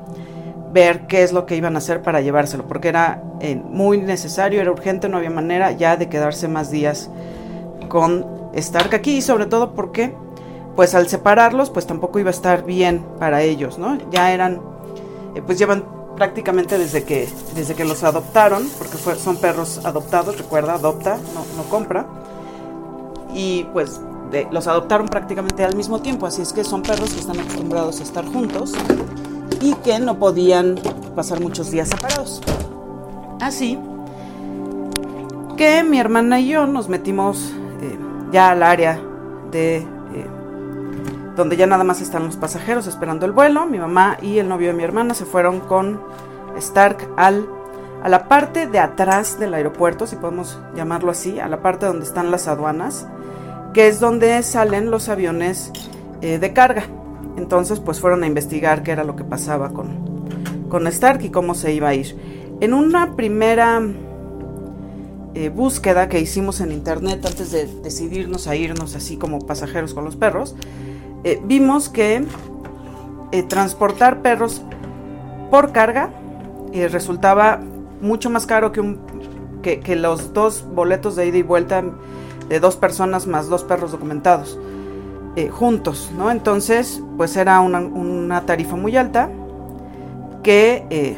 ver 0.71 1.07
qué 1.07 1.23
es 1.23 1.33
lo 1.33 1.47
que 1.47 1.55
iban 1.55 1.75
a 1.75 1.79
hacer 1.79 2.03
para 2.03 2.21
llevárselo, 2.21 2.67
porque 2.67 2.89
era 2.89 3.23
eh, 3.39 3.55
muy 3.55 3.97
necesario, 3.97 4.61
era 4.61 4.71
urgente, 4.71 5.09
no 5.09 5.17
había 5.17 5.31
manera 5.31 5.71
ya 5.71 5.97
de 5.97 6.09
quedarse 6.09 6.47
más 6.47 6.69
días 6.69 7.09
con 7.87 8.38
Stark 8.53 8.93
aquí 8.95 9.17
y 9.17 9.21
sobre 9.21 9.45
todo 9.45 9.73
porque 9.73 10.15
pues 10.75 10.95
al 10.95 11.07
separarlos 11.07 11.69
pues 11.69 11.85
tampoco 11.85 12.19
iba 12.19 12.29
a 12.29 12.31
estar 12.31 12.63
bien 12.63 13.05
para 13.19 13.41
ellos, 13.41 13.77
¿no? 13.77 13.97
Ya 14.11 14.31
eran, 14.31 14.61
eh, 15.35 15.41
pues 15.45 15.59
llevan 15.59 15.83
prácticamente 16.15 16.77
desde 16.77 17.03
que, 17.03 17.29
desde 17.55 17.75
que 17.75 17.85
los 17.85 18.03
adoptaron, 18.03 18.67
porque 18.77 18.97
son 19.17 19.37
perros 19.37 19.81
adoptados, 19.85 20.37
recuerda, 20.37 20.73
adopta, 20.73 21.17
no, 21.33 21.45
no 21.55 21.69
compra 21.69 22.05
y 23.33 23.65
pues 23.73 24.01
los 24.51 24.67
adoptaron 24.67 25.07
prácticamente 25.07 25.63
al 25.63 25.75
mismo 25.75 26.01
tiempo, 26.01 26.25
así 26.25 26.41
es 26.41 26.53
que 26.53 26.63
son 26.63 26.81
perros 26.81 27.13
que 27.13 27.19
están 27.19 27.39
acostumbrados 27.39 27.99
a 27.99 28.03
estar 28.03 28.25
juntos 28.25 28.73
y 29.61 29.73
que 29.75 29.99
no 29.99 30.19
podían 30.19 30.79
pasar 31.15 31.41
muchos 31.41 31.71
días 31.71 31.89
separados. 31.89 32.41
Así 33.41 33.79
que 35.57 35.83
mi 35.83 35.99
hermana 35.99 36.39
y 36.39 36.49
yo 36.49 36.67
nos 36.67 36.89
metimos 36.89 37.53
ya 38.31 38.51
al 38.51 38.63
área 38.63 38.99
de 39.51 39.77
eh, 39.77 39.85
donde 41.35 41.57
ya 41.57 41.67
nada 41.67 41.83
más 41.83 42.01
están 42.01 42.25
los 42.25 42.37
pasajeros 42.37 42.87
esperando 42.87 43.25
el 43.25 43.31
vuelo. 43.31 43.65
Mi 43.65 43.79
mamá 43.79 44.17
y 44.21 44.39
el 44.39 44.49
novio 44.49 44.67
de 44.67 44.73
mi 44.73 44.83
hermana 44.83 45.13
se 45.13 45.25
fueron 45.25 45.59
con 45.61 46.01
Stark 46.57 46.97
al, 47.17 47.47
a 48.03 48.09
la 48.09 48.27
parte 48.27 48.67
de 48.67 48.79
atrás 48.79 49.39
del 49.39 49.53
aeropuerto, 49.53 50.07
si 50.07 50.15
podemos 50.15 50.59
llamarlo 50.75 51.11
así, 51.11 51.39
a 51.39 51.47
la 51.47 51.61
parte 51.61 51.85
donde 51.85 52.05
están 52.05 52.31
las 52.31 52.47
aduanas 52.47 53.07
que 53.73 53.87
es 53.87 53.99
donde 53.99 54.41
salen 54.43 54.91
los 54.91 55.09
aviones 55.09 55.71
eh, 56.21 56.39
de 56.39 56.53
carga. 56.53 56.83
Entonces, 57.37 57.79
pues 57.79 57.99
fueron 57.99 58.23
a 58.23 58.27
investigar 58.27 58.83
qué 58.83 58.91
era 58.91 59.03
lo 59.03 59.15
que 59.15 59.23
pasaba 59.23 59.69
con, 59.69 60.67
con 60.69 60.87
Stark 60.87 61.23
y 61.23 61.29
cómo 61.29 61.53
se 61.53 61.73
iba 61.73 61.89
a 61.89 61.93
ir. 61.93 62.17
En 62.61 62.73
una 62.73 63.15
primera 63.15 63.81
eh, 65.35 65.49
búsqueda 65.49 66.09
que 66.09 66.19
hicimos 66.19 66.61
en 66.61 66.71
internet 66.71 67.25
antes 67.25 67.51
de 67.51 67.67
decidirnos 67.81 68.47
a 68.47 68.55
irnos 68.55 68.95
así 68.95 69.17
como 69.17 69.39
pasajeros 69.39 69.93
con 69.93 70.05
los 70.05 70.15
perros, 70.15 70.55
eh, 71.23 71.41
vimos 71.43 71.89
que 71.89 72.25
transportar 73.47 74.23
perros 74.23 74.63
por 75.51 75.71
carga 75.71 76.09
resultaba 76.73 77.59
mucho 78.01 78.31
más 78.31 78.47
caro 78.47 78.71
que, 78.71 78.97
que, 79.61 79.79
que 79.81 79.95
los 79.95 80.33
dos 80.33 80.65
boletos 80.73 81.15
de 81.15 81.27
ida 81.27 81.37
y 81.37 81.43
vuelta 81.43 81.83
de 82.47 82.59
dos 82.59 82.75
personas 82.75 83.27
más 83.27 83.49
dos 83.49 83.63
perros 83.63 83.91
documentados 83.91 84.57
eh, 85.35 85.47
juntos, 85.49 86.11
¿no? 86.17 86.31
Entonces, 86.31 87.01
pues 87.15 87.37
era 87.37 87.59
una, 87.61 88.45
tarifa 88.45 88.75
muy 88.75 88.97
alta 88.97 89.29
que, 90.43 90.85
eh, 90.89 91.17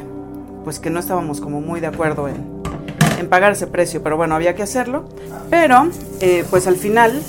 pues 0.64 0.78
que 0.78 0.90
no 0.90 1.00
estábamos 1.00 1.40
como 1.40 1.60
muy 1.60 1.80
de 1.80 1.86
acuerdo 1.86 2.28
en, 2.28 2.51
pagar 3.28 3.52
ese 3.52 3.66
precio, 3.66 4.02
pero 4.02 4.16
bueno, 4.16 4.34
había 4.34 4.54
que 4.54 4.62
hacerlo. 4.62 5.04
Pero, 5.50 5.88
eh, 6.20 6.44
pues 6.50 6.66
al 6.66 6.76
final, 6.76 7.22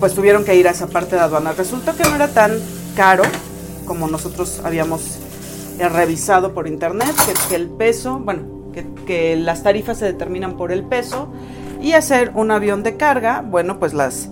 pues 0.00 0.14
tuvieron 0.14 0.44
que 0.44 0.56
ir 0.56 0.68
a 0.68 0.72
esa 0.72 0.86
parte 0.86 1.16
de 1.16 1.22
aduana. 1.22 1.52
Resultó 1.52 1.96
que 1.96 2.02
no 2.04 2.14
era 2.14 2.28
tan 2.28 2.52
caro 2.96 3.22
como 3.86 4.08
nosotros 4.08 4.60
habíamos 4.64 5.18
revisado 5.78 6.54
por 6.54 6.66
internet, 6.66 7.14
que, 7.48 7.56
el 7.56 7.68
peso, 7.68 8.18
bueno, 8.18 8.42
que, 8.72 8.86
que 9.06 9.36
las 9.36 9.62
tarifas 9.62 9.98
se 9.98 10.04
determinan 10.04 10.56
por 10.56 10.70
el 10.70 10.84
peso 10.84 11.28
y 11.80 11.92
hacer 11.94 12.30
un 12.34 12.50
avión 12.50 12.82
de 12.82 12.96
carga, 12.96 13.42
bueno, 13.44 13.78
pues 13.78 13.92
las 13.92 14.28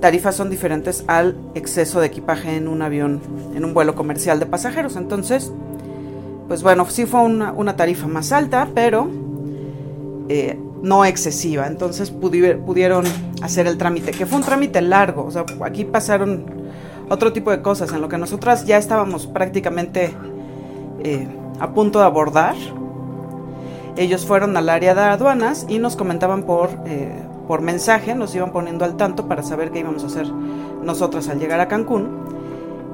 tarifas 0.00 0.34
son 0.34 0.50
diferentes 0.50 1.04
al 1.06 1.36
exceso 1.54 2.00
de 2.00 2.06
equipaje 2.08 2.56
en 2.56 2.68
un 2.68 2.82
avión, 2.82 3.20
en 3.54 3.64
un 3.64 3.74
vuelo 3.74 3.94
comercial 3.94 4.40
de 4.40 4.46
pasajeros. 4.46 4.96
Entonces, 4.96 5.52
pues 6.48 6.62
bueno, 6.62 6.86
sí 6.86 7.06
fue 7.06 7.20
una, 7.20 7.76
tarifa 7.76 8.06
más 8.06 8.32
alta, 8.32 8.68
pero 8.74 9.08
eh, 10.28 10.58
no 10.82 11.04
excesiva. 11.04 11.66
Entonces 11.66 12.10
pudieron 12.10 13.04
hacer 13.42 13.66
el 13.66 13.78
trámite, 13.78 14.12
que 14.12 14.26
fue 14.26 14.38
un 14.38 14.44
trámite 14.44 14.80
largo. 14.82 15.24
O 15.24 15.30
sea, 15.30 15.44
aquí 15.64 15.84
pasaron 15.84 16.44
otro 17.08 17.32
tipo 17.32 17.50
de 17.50 17.62
cosas 17.62 17.92
en 17.92 18.00
lo 18.00 18.08
que 18.08 18.18
nosotras 18.18 18.66
ya 18.66 18.78
estábamos 18.78 19.26
prácticamente 19.26 20.14
eh, 21.02 21.28
a 21.60 21.72
punto 21.72 21.98
de 21.98 22.04
abordar 22.06 22.54
ellos 23.96 24.26
fueron 24.26 24.56
al 24.56 24.68
área 24.68 24.94
de 24.94 25.02
aduanas 25.02 25.66
y 25.68 25.78
nos 25.78 25.94
comentaban 25.94 26.42
por, 26.42 26.70
eh, 26.84 27.12
por 27.46 27.60
mensaje, 27.60 28.14
nos 28.14 28.34
iban 28.34 28.50
poniendo 28.50 28.84
al 28.84 28.96
tanto 28.96 29.28
para 29.28 29.42
saber 29.42 29.70
qué 29.70 29.80
íbamos 29.80 30.02
a 30.02 30.06
hacer 30.06 30.26
nosotros 30.82 31.28
al 31.28 31.38
llegar 31.38 31.60
a 31.60 31.68
Cancún. 31.68 32.24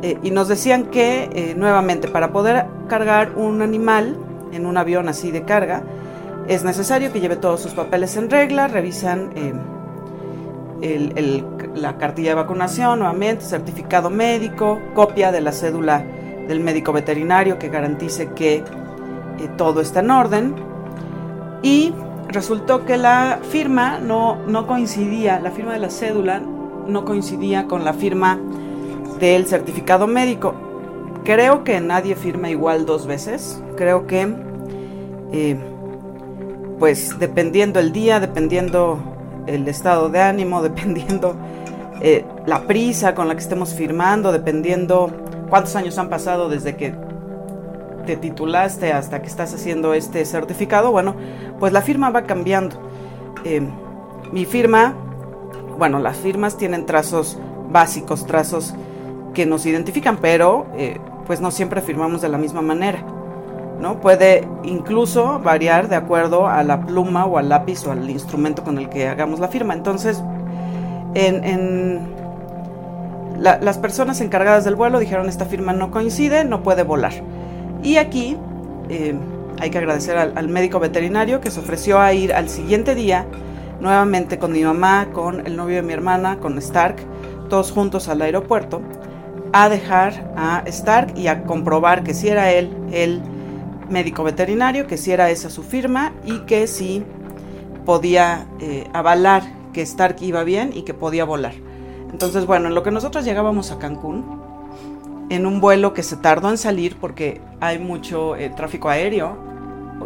Eh, 0.02 0.18
y 0.22 0.30
nos 0.30 0.48
decían 0.48 0.86
que 0.86 1.28
eh, 1.32 1.54
nuevamente 1.56 2.08
para 2.08 2.32
poder 2.32 2.66
cargar 2.88 3.32
un 3.36 3.60
animal 3.60 4.16
en 4.52 4.66
un 4.66 4.76
avión 4.76 5.08
así 5.08 5.30
de 5.30 5.42
carga, 5.42 5.82
es 6.48 6.64
necesario 6.64 7.12
que 7.12 7.20
lleve 7.20 7.36
todos 7.36 7.60
sus 7.60 7.72
papeles 7.72 8.16
en 8.16 8.30
regla, 8.30 8.66
revisan 8.66 9.30
la 11.74 11.98
cartilla 11.98 12.30
de 12.30 12.34
vacunación, 12.34 12.98
nuevamente, 12.98 13.44
certificado 13.44 14.10
médico, 14.10 14.80
copia 14.94 15.30
de 15.30 15.42
la 15.42 15.52
cédula 15.52 16.04
del 16.48 16.60
médico 16.60 16.92
veterinario 16.92 17.58
que 17.58 17.68
garantice 17.68 18.30
que 18.30 18.64
todo 19.56 19.80
está 19.80 20.00
en 20.00 20.10
orden, 20.10 20.54
y 21.62 21.92
resultó 22.28 22.84
que 22.84 22.96
la 22.96 23.40
firma 23.42 23.98
no, 23.98 24.36
no 24.46 24.66
coincidía, 24.66 25.40
la 25.40 25.50
firma 25.50 25.72
de 25.72 25.78
la 25.78 25.90
cédula 25.90 26.40
no 26.86 27.04
coincidía 27.04 27.66
con 27.66 27.84
la 27.84 27.92
firma 27.92 28.38
del 29.20 29.46
certificado 29.46 30.06
médico. 30.06 30.54
Creo 31.24 31.62
que 31.62 31.80
nadie 31.80 32.16
firma 32.16 32.50
igual 32.50 32.86
dos 32.86 33.06
veces. 33.06 33.62
Creo 33.76 34.06
que, 34.06 34.34
eh, 35.32 35.56
pues 36.78 37.18
dependiendo 37.18 37.78
el 37.78 37.92
día, 37.92 38.18
dependiendo 38.18 38.98
el 39.46 39.68
estado 39.68 40.08
de 40.08 40.20
ánimo, 40.20 40.62
dependiendo 40.62 41.36
eh, 42.00 42.24
la 42.46 42.62
prisa 42.62 43.14
con 43.14 43.28
la 43.28 43.34
que 43.34 43.40
estemos 43.40 43.74
firmando, 43.74 44.32
dependiendo 44.32 45.10
cuántos 45.50 45.76
años 45.76 45.98
han 45.98 46.08
pasado 46.08 46.48
desde 46.48 46.76
que 46.76 46.94
te 48.06 48.16
titulaste 48.16 48.92
hasta 48.92 49.20
que 49.20 49.28
estás 49.28 49.52
haciendo 49.52 49.92
este 49.92 50.24
certificado, 50.24 50.90
bueno, 50.90 51.14
pues 51.58 51.72
la 51.74 51.82
firma 51.82 52.08
va 52.10 52.22
cambiando. 52.22 52.76
Eh, 53.44 53.60
mi 54.32 54.46
firma, 54.46 54.94
bueno, 55.78 55.98
las 55.98 56.16
firmas 56.16 56.56
tienen 56.56 56.86
trazos 56.86 57.38
básicos, 57.70 58.26
trazos 58.26 58.74
que 59.34 59.46
nos 59.46 59.66
identifican, 59.66 60.18
pero 60.18 60.66
eh, 60.76 60.98
pues 61.26 61.40
no 61.40 61.50
siempre 61.50 61.80
firmamos 61.80 62.22
de 62.22 62.28
la 62.28 62.38
misma 62.38 62.62
manera. 62.62 63.04
¿no? 63.80 63.98
Puede 64.00 64.46
incluso 64.62 65.40
variar 65.40 65.88
de 65.88 65.96
acuerdo 65.96 66.46
a 66.46 66.62
la 66.62 66.84
pluma 66.84 67.24
o 67.24 67.38
al 67.38 67.48
lápiz 67.48 67.86
o 67.86 67.92
al 67.92 68.08
instrumento 68.10 68.62
con 68.62 68.78
el 68.78 68.88
que 68.88 69.08
hagamos 69.08 69.40
la 69.40 69.48
firma. 69.48 69.74
Entonces, 69.74 70.22
en, 71.14 72.20
las 73.38 73.78
personas 73.78 74.20
encargadas 74.20 74.64
del 74.64 74.76
vuelo 74.76 74.98
dijeron 74.98 75.28
esta 75.28 75.46
firma 75.46 75.72
no 75.72 75.90
coincide, 75.90 76.44
no 76.44 76.62
puede 76.62 76.82
volar. 76.82 77.12
Y 77.82 77.96
aquí 77.96 78.36
eh, 78.90 79.14
hay 79.58 79.70
que 79.70 79.78
agradecer 79.78 80.18
al, 80.18 80.48
médico 80.48 80.78
veterinario 80.78 81.40
que 81.40 81.50
se 81.50 81.60
ofreció 81.60 81.98
a 82.00 82.12
ir 82.12 82.34
al 82.34 82.50
siguiente 82.50 82.94
día 82.94 83.24
nuevamente 83.80 84.38
con 84.38 84.52
mi 84.52 84.62
mamá, 84.62 85.08
con 85.14 85.46
el 85.46 85.56
novio 85.56 85.76
de 85.76 85.82
mi 85.82 85.94
hermana, 85.94 86.38
con 86.38 86.58
Stark, 86.58 86.96
todos 87.48 87.72
juntos 87.72 88.08
al 88.08 88.20
aeropuerto, 88.20 88.82
a 89.52 89.68
dejar 89.68 90.32
a 90.36 90.62
Stark 90.66 91.16
y 91.16 91.26
a 91.26 91.42
comprobar 91.44 92.04
que 92.04 92.14
si 92.14 92.28
era 92.28 92.52
él 92.52 92.70
el 92.92 93.20
médico 93.88 94.22
veterinario, 94.22 94.86
que 94.86 94.96
si 94.96 95.10
era 95.10 95.30
esa 95.30 95.50
su 95.50 95.62
firma 95.62 96.12
y 96.24 96.40
que 96.40 96.66
si 96.66 97.04
podía 97.84 98.46
eh, 98.60 98.88
avalar 98.92 99.42
que 99.72 99.82
Stark 99.82 100.16
iba 100.20 100.44
bien 100.44 100.70
y 100.74 100.82
que 100.82 100.94
podía 100.94 101.24
volar. 101.24 101.54
Entonces, 102.12 102.46
bueno, 102.46 102.68
en 102.68 102.74
lo 102.74 102.82
que 102.82 102.90
nosotros 102.90 103.24
llegábamos 103.24 103.70
a 103.70 103.78
Cancún, 103.78 104.40
en 105.28 105.46
un 105.46 105.60
vuelo 105.60 105.94
que 105.94 106.02
se 106.02 106.16
tardó 106.16 106.50
en 106.50 106.58
salir 106.58 106.96
porque 107.00 107.40
hay 107.60 107.78
mucho 107.78 108.36
eh, 108.36 108.50
tráfico 108.50 108.88
aéreo 108.88 109.36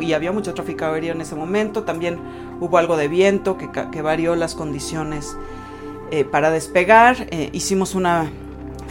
y 0.01 0.13
había 0.13 0.33
mucho 0.33 0.53
tráfico 0.55 0.85
aéreo 0.85 1.13
en 1.13 1.21
ese 1.21 1.35
momento. 1.35 1.85
También 1.85 2.19
hubo 2.61 2.79
algo 2.79 2.97
de 2.97 3.09
viento 3.09 3.57
que, 3.57 4.03
varió 4.03 4.35
las 4.37 4.55
condiciones 4.55 5.37
eh, 6.11 6.25
para 6.25 6.51
despegar. 6.51 7.27
Hicimos 7.53 7.95
una 7.95 8.31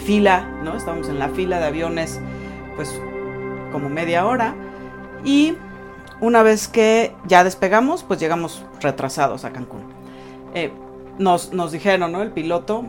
fila, 0.05 0.47
¿no? 0.63 0.75
Estábamos 0.75 1.09
en 1.09 1.19
la 1.19 1.29
fila 1.29 1.59
de 1.59 1.65
aviones, 1.65 2.19
pues 2.75 2.99
como 3.71 3.89
media 3.89 4.25
hora. 4.25 4.55
Y 5.23 5.55
una 6.19 6.43
vez 6.43 6.67
que 6.67 7.13
ya 7.25 7.43
despegamos, 7.43 8.03
pues 8.03 8.19
llegamos 8.19 8.63
retrasados 8.81 9.45
a 9.45 9.51
Cancún. 9.51 9.81
Eh, 10.53 10.71
nos, 11.17 11.53
nos, 11.53 11.71
dijeron, 11.71 12.11
¿no? 12.11 12.21
El 12.21 12.31
piloto 12.31 12.85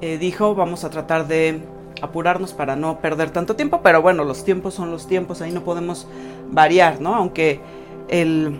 dijo, 0.00 0.54
vamos 0.54 0.84
a 0.84 0.88
tratar 0.88 1.26
de 1.28 1.60
apurarnos 2.02 2.52
para 2.52 2.76
no 2.76 3.00
perder 3.00 3.30
tanto 3.30 3.56
tiempo, 3.56 3.80
pero 3.82 4.02
bueno, 4.02 4.24
los 4.24 4.44
tiempos 4.44 4.74
son 4.74 4.90
los 4.90 5.06
tiempos, 5.06 5.40
ahí 5.42 5.52
no 5.52 5.62
podemos 5.62 6.06
variar, 6.50 7.00
¿no? 7.00 7.14
Aunque 7.14 7.60
el 8.08 8.58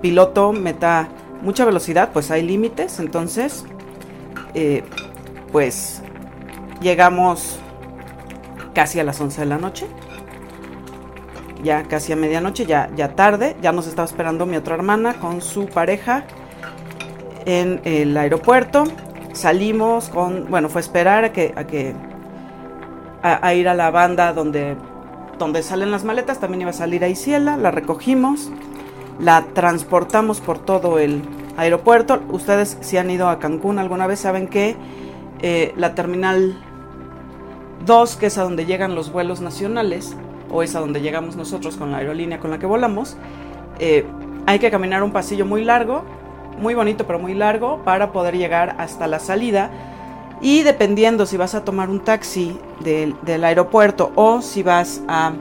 piloto 0.00 0.52
meta 0.52 1.08
mucha 1.42 1.64
velocidad, 1.64 2.10
pues 2.12 2.30
hay 2.30 2.42
límites, 2.42 3.00
entonces, 3.00 3.64
eh, 4.54 4.84
pues 5.50 6.02
llegamos 6.82 7.58
casi 8.74 9.00
a 9.00 9.04
las 9.04 9.20
11 9.20 9.40
de 9.40 9.46
la 9.46 9.58
noche, 9.58 9.86
ya 11.62 11.84
casi 11.84 12.12
a 12.12 12.16
medianoche, 12.16 12.66
ya, 12.66 12.90
ya 12.96 13.14
tarde, 13.14 13.56
ya 13.62 13.72
nos 13.72 13.86
estaba 13.86 14.06
esperando 14.06 14.46
mi 14.46 14.56
otra 14.56 14.74
hermana 14.74 15.14
con 15.14 15.40
su 15.40 15.66
pareja 15.66 16.24
en 17.46 17.80
el 17.84 18.16
aeropuerto, 18.16 18.84
salimos 19.32 20.08
con, 20.08 20.50
bueno, 20.50 20.68
fue 20.68 20.80
esperar 20.80 21.24
a 21.24 21.32
que, 21.32 21.94
a 23.22 23.54
ir 23.54 23.68
a 23.68 23.74
la 23.74 23.90
banda 23.90 24.32
donde, 24.32 24.76
donde 25.38 25.62
salen 25.62 25.90
las 25.90 26.04
maletas, 26.04 26.40
también 26.40 26.62
iba 26.62 26.70
a 26.70 26.74
salir 26.74 27.04
a 27.04 27.08
Isiela, 27.08 27.56
la 27.56 27.70
recogimos, 27.70 28.50
la 29.20 29.44
transportamos 29.54 30.40
por 30.40 30.58
todo 30.58 30.98
el 30.98 31.22
aeropuerto. 31.56 32.20
Ustedes 32.30 32.78
si 32.80 32.96
han 32.96 33.10
ido 33.10 33.28
a 33.28 33.38
Cancún 33.38 33.78
alguna 33.78 34.06
vez 34.06 34.20
saben 34.20 34.48
que 34.48 34.76
eh, 35.42 35.72
la 35.76 35.94
terminal 35.94 36.56
2, 37.84 38.16
que 38.16 38.26
es 38.26 38.38
a 38.38 38.42
donde 38.42 38.66
llegan 38.66 38.94
los 38.94 39.12
vuelos 39.12 39.40
nacionales, 39.40 40.16
o 40.50 40.62
es 40.62 40.74
a 40.74 40.80
donde 40.80 41.00
llegamos 41.00 41.36
nosotros 41.36 41.76
con 41.76 41.90
la 41.90 41.98
aerolínea 41.98 42.38
con 42.38 42.50
la 42.50 42.58
que 42.58 42.66
volamos, 42.66 43.16
eh, 43.78 44.04
hay 44.46 44.58
que 44.58 44.70
caminar 44.70 45.02
un 45.02 45.12
pasillo 45.12 45.46
muy 45.46 45.64
largo, 45.64 46.02
muy 46.58 46.74
bonito 46.74 47.06
pero 47.06 47.18
muy 47.18 47.34
largo, 47.34 47.82
para 47.84 48.12
poder 48.12 48.36
llegar 48.36 48.76
hasta 48.78 49.06
la 49.06 49.18
salida. 49.18 49.70
Y 50.40 50.62
dependiendo 50.62 51.24
si 51.24 51.36
vas 51.36 51.54
a 51.54 51.64
tomar 51.64 51.88
un 51.88 52.00
taxi 52.00 52.58
del 52.80 53.44
aeropuerto 53.44 54.10
o 54.16 54.42
si 54.42 54.62
vas 54.62 55.00
a 55.06 55.32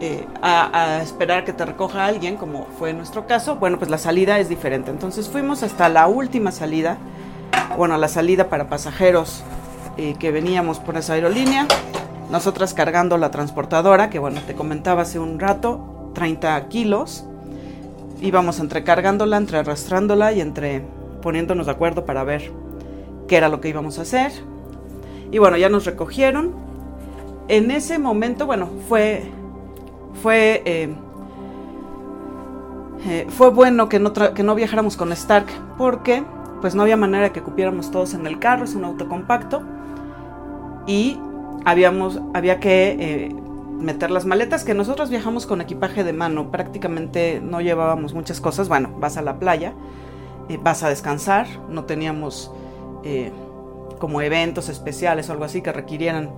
eh, 0.00 0.26
a, 0.42 1.00
esperar 1.02 1.44
que 1.44 1.52
te 1.52 1.64
recoja 1.64 2.04
alguien, 2.04 2.36
como 2.36 2.66
fue 2.78 2.92
nuestro 2.92 3.26
caso, 3.26 3.56
bueno, 3.56 3.78
pues 3.78 3.90
la 3.90 3.96
salida 3.96 4.38
es 4.38 4.48
diferente. 4.48 4.90
Entonces 4.90 5.28
fuimos 5.28 5.62
hasta 5.62 5.88
la 5.88 6.08
última 6.08 6.50
salida, 6.50 6.98
bueno, 7.78 7.96
la 7.96 8.08
salida 8.08 8.48
para 8.48 8.68
pasajeros 8.68 9.42
eh, 9.96 10.14
que 10.18 10.30
veníamos 10.30 10.78
por 10.78 10.96
esa 10.96 11.14
aerolínea, 11.14 11.66
nosotras 12.30 12.74
cargando 12.74 13.18
la 13.18 13.30
transportadora, 13.30 14.10
que 14.10 14.18
bueno, 14.18 14.40
te 14.46 14.54
comentaba 14.54 15.02
hace 15.02 15.18
un 15.18 15.38
rato, 15.38 16.10
30 16.14 16.68
kilos, 16.68 17.24
íbamos 18.20 18.58
entre 18.60 18.84
cargándola, 18.84 19.36
entre 19.36 19.58
arrastrándola 19.58 20.32
y 20.32 20.40
entre 20.40 20.82
poniéndonos 21.22 21.66
de 21.66 21.72
acuerdo 21.72 22.04
para 22.04 22.24
ver 22.24 22.50
qué 23.28 23.36
era 23.36 23.48
lo 23.48 23.60
que 23.60 23.68
íbamos 23.68 23.98
a 23.98 24.02
hacer. 24.02 24.32
Y 25.30 25.38
bueno, 25.38 25.56
ya 25.56 25.68
nos 25.68 25.84
recogieron. 25.84 26.52
En 27.48 27.70
ese 27.70 27.98
momento, 27.98 28.46
bueno, 28.46 28.68
fue 28.88 29.30
fue, 30.22 30.62
eh, 30.64 30.94
eh, 33.06 33.26
fue 33.28 33.50
bueno 33.50 33.88
que 33.88 33.98
no, 33.98 34.12
que 34.12 34.42
no 34.42 34.54
viajáramos 34.54 34.96
con 34.96 35.12
Stark 35.12 35.46
porque 35.76 36.24
pues 36.60 36.74
no 36.74 36.82
había 36.82 36.96
manera 36.96 37.32
que 37.32 37.42
cupiéramos 37.42 37.90
todos 37.90 38.14
en 38.14 38.26
el 38.26 38.38
carro, 38.38 38.64
es 38.64 38.74
un 38.74 38.84
auto 38.84 39.08
compacto 39.08 39.62
y 40.86 41.18
habíamos, 41.64 42.20
había 42.34 42.60
que 42.60 42.96
eh, 42.98 43.34
meter 43.78 44.10
las 44.10 44.24
maletas, 44.24 44.64
que 44.64 44.74
nosotros 44.74 45.10
viajamos 45.10 45.46
con 45.46 45.60
equipaje 45.60 46.04
de 46.04 46.12
mano, 46.12 46.50
prácticamente 46.50 47.40
no 47.42 47.60
llevábamos 47.60 48.14
muchas 48.14 48.40
cosas, 48.40 48.68
bueno, 48.68 48.90
vas 48.98 49.16
a 49.16 49.22
la 49.22 49.38
playa, 49.38 49.72
vas 50.62 50.82
a 50.82 50.88
descansar, 50.88 51.46
no 51.68 51.84
teníamos 51.84 52.50
como 53.98 54.20
eventos 54.20 54.68
especiales 54.68 55.28
o 55.28 55.32
algo 55.32 55.44
así 55.44 55.60
que 55.60 55.72
requirieran 55.72 56.30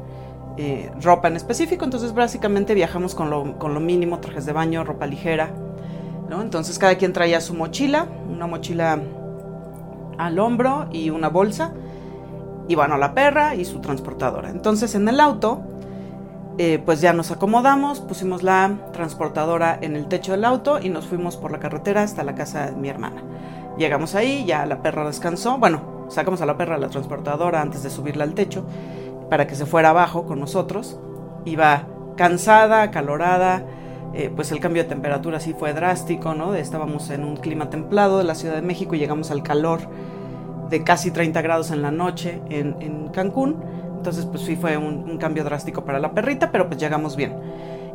eh, 0.59 0.91
ropa 1.03 1.29
en 1.29 1.37
específico, 1.37 1.85
entonces 1.85 2.15
básicamente 2.15 2.73
viajamos 2.73 3.15
con 3.15 3.29
lo, 3.29 3.59
con 3.59 3.75
lo 3.75 3.81
mínimo, 3.81 4.21
trajes 4.21 4.47
de 4.47 4.53
baño, 4.53 4.85
ropa 4.85 5.07
ligera. 5.07 5.51
Entonces 6.31 6.79
cada 6.79 6.97
quien 6.97 7.13
traía 7.13 7.41
su 7.41 7.55
mochila, 7.55 8.07
una 8.29 8.47
mochila 8.47 9.01
al 10.17 10.39
hombro 10.39 10.89
y 10.91 11.11
una 11.11 11.29
bolsa, 11.29 11.73
y 12.69 12.75
bueno, 12.75 12.97
la 12.97 13.15
perra 13.15 13.55
y 13.55 13.65
su 13.65 13.81
transportadora. 13.81 14.51
Entonces 14.51 14.95
en 14.95 15.09
el 15.09 15.21
auto, 15.21 15.63
eh, 16.59 16.81
pues 16.85 17.01
ya 17.01 17.13
nos 17.13 17.31
acomodamos, 17.31 18.01
pusimos 18.01 18.43
la 18.43 18.79
transportadora 18.93 19.79
en 19.81 19.95
el 19.95 20.07
techo 20.09 20.33
del 20.33 20.45
auto 20.45 20.81
y 20.81 20.89
nos 20.89 21.07
fuimos 21.07 21.37
por 21.37 21.53
la 21.53 21.61
carretera 21.61 22.03
hasta 22.03 22.25
la 22.25 22.35
casa 22.35 22.67
de 22.67 22.77
mi 22.77 22.89
hermana. 22.89 23.23
Llegamos 23.79 24.15
ahí, 24.15 24.45
ya 24.47 24.65
la 24.65 24.81
perra 24.83 25.07
descansó, 25.07 25.59
bueno, 25.59 26.07
sacamos 26.09 26.41
a 26.41 26.47
la 26.47 26.57
perra 26.57 26.77
a 26.77 26.79
la 26.79 26.89
transportadora 26.89 27.61
antes 27.61 27.83
de 27.83 27.91
subirla 27.91 28.25
al 28.25 28.35
techo 28.35 28.65
para 29.29 29.47
que 29.47 29.55
se 29.55 29.67
fuera 29.67 29.91
abajo 29.91 30.25
con 30.25 30.41
nosotros. 30.41 30.99
Iba 31.45 31.87
cansada, 32.17 32.83
acalorada, 32.83 33.65
eh, 34.15 34.33
pues 34.35 34.51
el 34.51 34.61
cambio 34.61 34.83
de 34.83 34.89
temperatura 34.89 35.41
sí 35.41 35.55
fue 35.59 35.75
drástico, 35.75 36.35
¿no? 36.35 36.55
Estábamos 36.55 37.11
en 37.11 37.23
un 37.23 37.37
clima 37.37 37.69
templado 37.69 38.17
de 38.19 38.25
la 38.25 38.35
Ciudad 38.35 38.55
de 38.55 38.63
México 38.63 38.95
y 38.95 38.99
llegamos 38.99 39.31
al 39.31 39.43
calor 39.43 39.81
de 40.69 40.85
casi 40.85 41.11
30 41.11 41.43
grados 41.43 41.71
en 41.71 41.83
la 41.83 41.91
noche 41.91 42.41
en, 42.49 43.09
Cancún. 43.13 43.57
Entonces, 43.97 44.27
pues 44.27 44.43
sí 44.43 44.57
fue 44.57 44.77
un, 44.77 45.09
un, 45.09 45.19
cambio 45.19 45.43
drástico 45.43 45.85
para 45.85 45.99
la 45.99 46.13
perrita, 46.13 46.53
pero 46.53 46.69
pues 46.69 46.79
llegamos 46.79 47.17
bien. 47.17 47.35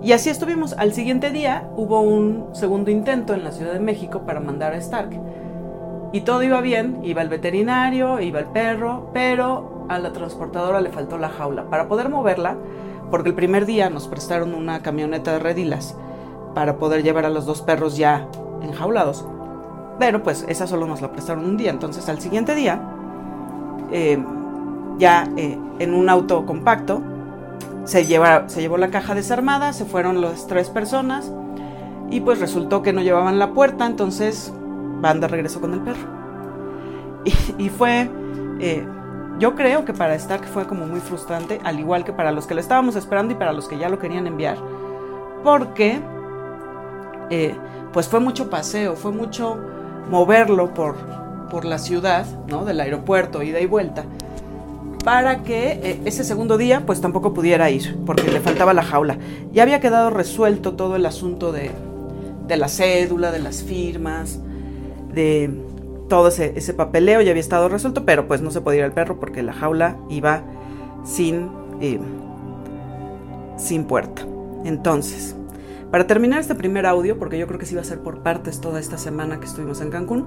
Y 0.03 0.13
así 0.13 0.29
estuvimos. 0.29 0.73
Al 0.73 0.93
siguiente 0.93 1.29
día 1.29 1.69
hubo 1.75 2.01
un 2.01 2.49
segundo 2.53 2.89
intento 2.89 3.34
en 3.34 3.43
la 3.43 3.51
Ciudad 3.51 3.73
de 3.73 3.79
México 3.79 4.21
para 4.25 4.39
mandar 4.39 4.73
a 4.73 4.77
Stark. 4.77 5.12
Y 6.13 6.21
todo 6.21 6.43
iba 6.43 6.60
bien, 6.60 6.99
iba 7.03 7.21
el 7.21 7.29
veterinario, 7.29 8.19
iba 8.19 8.39
el 8.39 8.47
perro, 8.47 9.10
pero 9.13 9.86
a 9.88 9.99
la 9.99 10.12
transportadora 10.12 10.81
le 10.81 10.89
faltó 10.89 11.17
la 11.17 11.29
jaula. 11.29 11.69
Para 11.69 11.88
poder 11.88 12.10
moverla, 12.10 12.57
porque 13.10 13.29
el 13.29 13.36
primer 13.36 13.65
día 13.65 13.89
nos 13.89 14.07
prestaron 14.07 14.53
una 14.53 14.81
camioneta 14.81 15.34
de 15.34 15.39
redilas 15.39 15.95
para 16.53 16.77
poder 16.77 17.03
llevar 17.03 17.25
a 17.25 17.29
los 17.29 17.45
dos 17.45 17.62
perros 17.62 17.95
ya 17.95 18.27
enjaulados. 18.62 19.25
Pero 20.01 20.23
pues 20.23 20.43
esa 20.49 20.65
solo 20.65 20.87
nos 20.87 20.99
la 20.99 21.11
prestaron 21.11 21.45
un 21.45 21.57
día. 21.57 21.69
Entonces 21.69 22.09
al 22.09 22.19
siguiente 22.19 22.55
día, 22.55 22.81
eh, 23.91 24.17
ya 24.97 25.29
eh, 25.37 25.59
en 25.77 25.93
un 25.93 26.09
auto 26.09 26.43
compacto, 26.47 27.03
se, 27.83 28.03
se 28.03 28.61
llevó 28.61 28.77
la 28.77 28.89
caja 28.89 29.13
desarmada, 29.13 29.73
se 29.73 29.85
fueron 29.85 30.19
las 30.19 30.47
tres 30.47 30.71
personas 30.71 31.31
y 32.09 32.19
pues 32.21 32.39
resultó 32.39 32.81
que 32.81 32.93
no 32.93 33.03
llevaban 33.03 33.37
la 33.37 33.51
puerta, 33.53 33.85
entonces 33.85 34.51
van 35.01 35.21
de 35.21 35.27
regreso 35.27 35.61
con 35.61 35.73
el 35.73 35.81
perro. 35.81 36.09
Y, 37.59 37.69
fue 37.69 38.09
eh, 38.59 38.83
yo 39.37 39.53
creo 39.53 39.85
que 39.85 39.93
para 39.93 40.15
Stark 40.15 40.45
fue 40.45 40.65
como 40.65 40.87
muy 40.87 40.99
frustrante, 40.99 41.59
al 41.63 41.79
igual 41.79 42.05
que 42.05 42.11
para 42.11 42.31
los 42.31 42.47
que 42.47 42.55
lo 42.55 42.59
estábamos 42.59 42.95
esperando 42.95 43.33
y 43.33 43.37
para 43.37 43.53
los 43.53 43.67
que 43.67 43.77
ya 43.77 43.87
lo 43.87 43.99
querían 43.99 44.25
enviar, 44.25 44.57
porque 45.43 46.01
pues 47.93 48.07
fue 48.07 48.19
mucho 48.19 48.49
paseo, 48.49 48.95
fue 48.95 49.11
mucho 49.11 49.59
moverlo 50.09 50.73
por, 50.73 50.95
por 51.49 51.65
la 51.65 51.77
ciudad, 51.77 52.25
¿no? 52.47 52.65
Del 52.65 52.79
aeropuerto, 52.79 53.43
ida 53.43 53.59
y 53.59 53.65
vuelta, 53.65 54.05
para 55.03 55.43
que 55.43 55.79
eh, 55.83 56.01
ese 56.05 56.23
segundo 56.23 56.57
día 56.57 56.85
pues 56.85 57.01
tampoco 57.01 57.33
pudiera 57.33 57.69
ir, 57.69 57.97
porque 58.05 58.31
le 58.31 58.39
faltaba 58.39 58.73
la 58.73 58.83
jaula. 58.83 59.17
Ya 59.51 59.63
había 59.63 59.79
quedado 59.79 60.09
resuelto 60.09 60.73
todo 60.73 60.95
el 60.95 61.05
asunto 61.05 61.51
de, 61.51 61.71
de 62.47 62.57
la 62.57 62.67
cédula, 62.67 63.31
de 63.31 63.39
las 63.39 63.63
firmas, 63.63 64.39
de 65.13 65.49
todo 66.11 66.27
ese, 66.27 66.73
papeleo 66.73 67.21
ya 67.21 67.31
había 67.31 67.39
estado 67.39 67.69
resuelto, 67.69 68.03
pero 68.03 68.27
pues 68.27 68.41
no 68.41 68.51
se 68.51 68.59
podía 68.59 68.79
ir 68.79 68.83
al 68.83 68.91
perro 68.91 69.17
porque 69.17 69.43
la 69.43 69.53
jaula 69.53 69.97
iba 70.09 70.43
sin, 71.05 71.49
eh, 71.79 71.99
sin 73.57 73.85
puerta. 73.85 74.23
Entonces, 74.65 75.37
para 75.91 76.08
terminar 76.08 76.39
este 76.39 76.56
primer 76.56 76.86
audio, 76.86 77.19
porque 77.19 77.38
yo 77.38 77.47
creo 77.47 77.60
que 77.60 77.65
sí 77.65 77.75
va 77.75 77.82
a 77.82 77.86
ser 77.86 77.99
por 77.99 78.19
partes 78.19 78.62
toda 78.62 78.80
esta 78.80 78.97
semana 78.97 79.39
que 79.39 79.45
estuvimos 79.45 79.82
en 79.82 79.91
Cancún, 79.91 80.25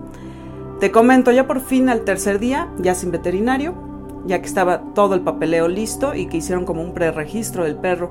te 0.79 0.91
comento 0.91 1.33
ya 1.33 1.47
por 1.47 1.61
fin 1.61 1.89
al 1.89 2.03
tercer 2.03 2.39
día, 2.39 2.69
ya 2.79 2.95
sin 2.95 3.11
veterinario, 3.11 3.75
ya 4.27 4.41
que 4.41 4.47
estaba 4.47 4.83
todo 4.95 5.15
el 5.15 5.23
papeleo 5.23 5.69
listo 5.69 6.15
y 6.15 6.27
que 6.27 6.37
hicieron 6.37 6.65
como 6.67 6.83
un 6.83 6.93
preregistro 6.93 7.65
del 7.65 7.77
perro 7.77 8.11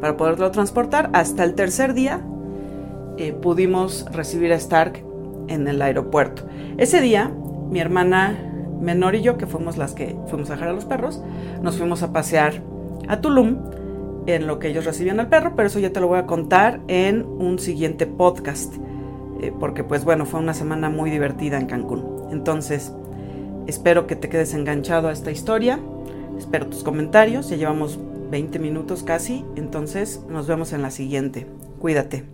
para 0.00 0.16
poderlo 0.16 0.50
transportar, 0.50 1.10
hasta 1.12 1.44
el 1.44 1.54
tercer 1.54 1.92
día 1.94 2.20
eh, 3.18 3.32
pudimos 3.32 4.06
recibir 4.12 4.52
a 4.52 4.56
Stark 4.56 5.04
en 5.48 5.68
el 5.68 5.82
aeropuerto. 5.82 6.44
Ese 6.78 7.00
día, 7.00 7.30
mi 7.70 7.80
hermana 7.80 8.38
menor 8.80 9.14
y 9.14 9.22
yo, 9.22 9.36
que 9.36 9.46
fuimos 9.46 9.76
las 9.76 9.92
que 9.92 10.16
fuimos 10.28 10.50
a 10.50 10.54
dejar 10.54 10.68
a 10.68 10.72
los 10.72 10.84
perros, 10.84 11.22
nos 11.62 11.76
fuimos 11.76 12.02
a 12.02 12.12
pasear 12.12 12.62
a 13.08 13.20
Tulum 13.20 13.56
en 14.26 14.46
lo 14.46 14.58
que 14.58 14.68
ellos 14.68 14.84
recibían 14.84 15.20
al 15.20 15.28
perro, 15.28 15.54
pero 15.56 15.68
eso 15.68 15.78
ya 15.78 15.92
te 15.92 16.00
lo 16.00 16.08
voy 16.08 16.18
a 16.18 16.26
contar 16.26 16.80
en 16.88 17.24
un 17.24 17.58
siguiente 17.58 18.06
podcast, 18.06 18.74
eh, 19.40 19.52
porque 19.58 19.84
pues 19.84 20.04
bueno, 20.04 20.26
fue 20.26 20.40
una 20.40 20.54
semana 20.54 20.88
muy 20.90 21.10
divertida 21.10 21.58
en 21.58 21.66
Cancún. 21.66 22.04
Entonces, 22.30 22.92
Espero 23.66 24.06
que 24.06 24.16
te 24.16 24.28
quedes 24.28 24.54
enganchado 24.54 25.08
a 25.08 25.12
esta 25.12 25.30
historia. 25.30 25.78
Espero 26.38 26.66
tus 26.66 26.84
comentarios. 26.84 27.48
Ya 27.48 27.56
llevamos 27.56 27.98
20 28.30 28.58
minutos 28.58 29.02
casi. 29.02 29.44
Entonces 29.56 30.20
nos 30.28 30.46
vemos 30.46 30.72
en 30.72 30.82
la 30.82 30.90
siguiente. 30.90 31.46
Cuídate. 31.80 32.33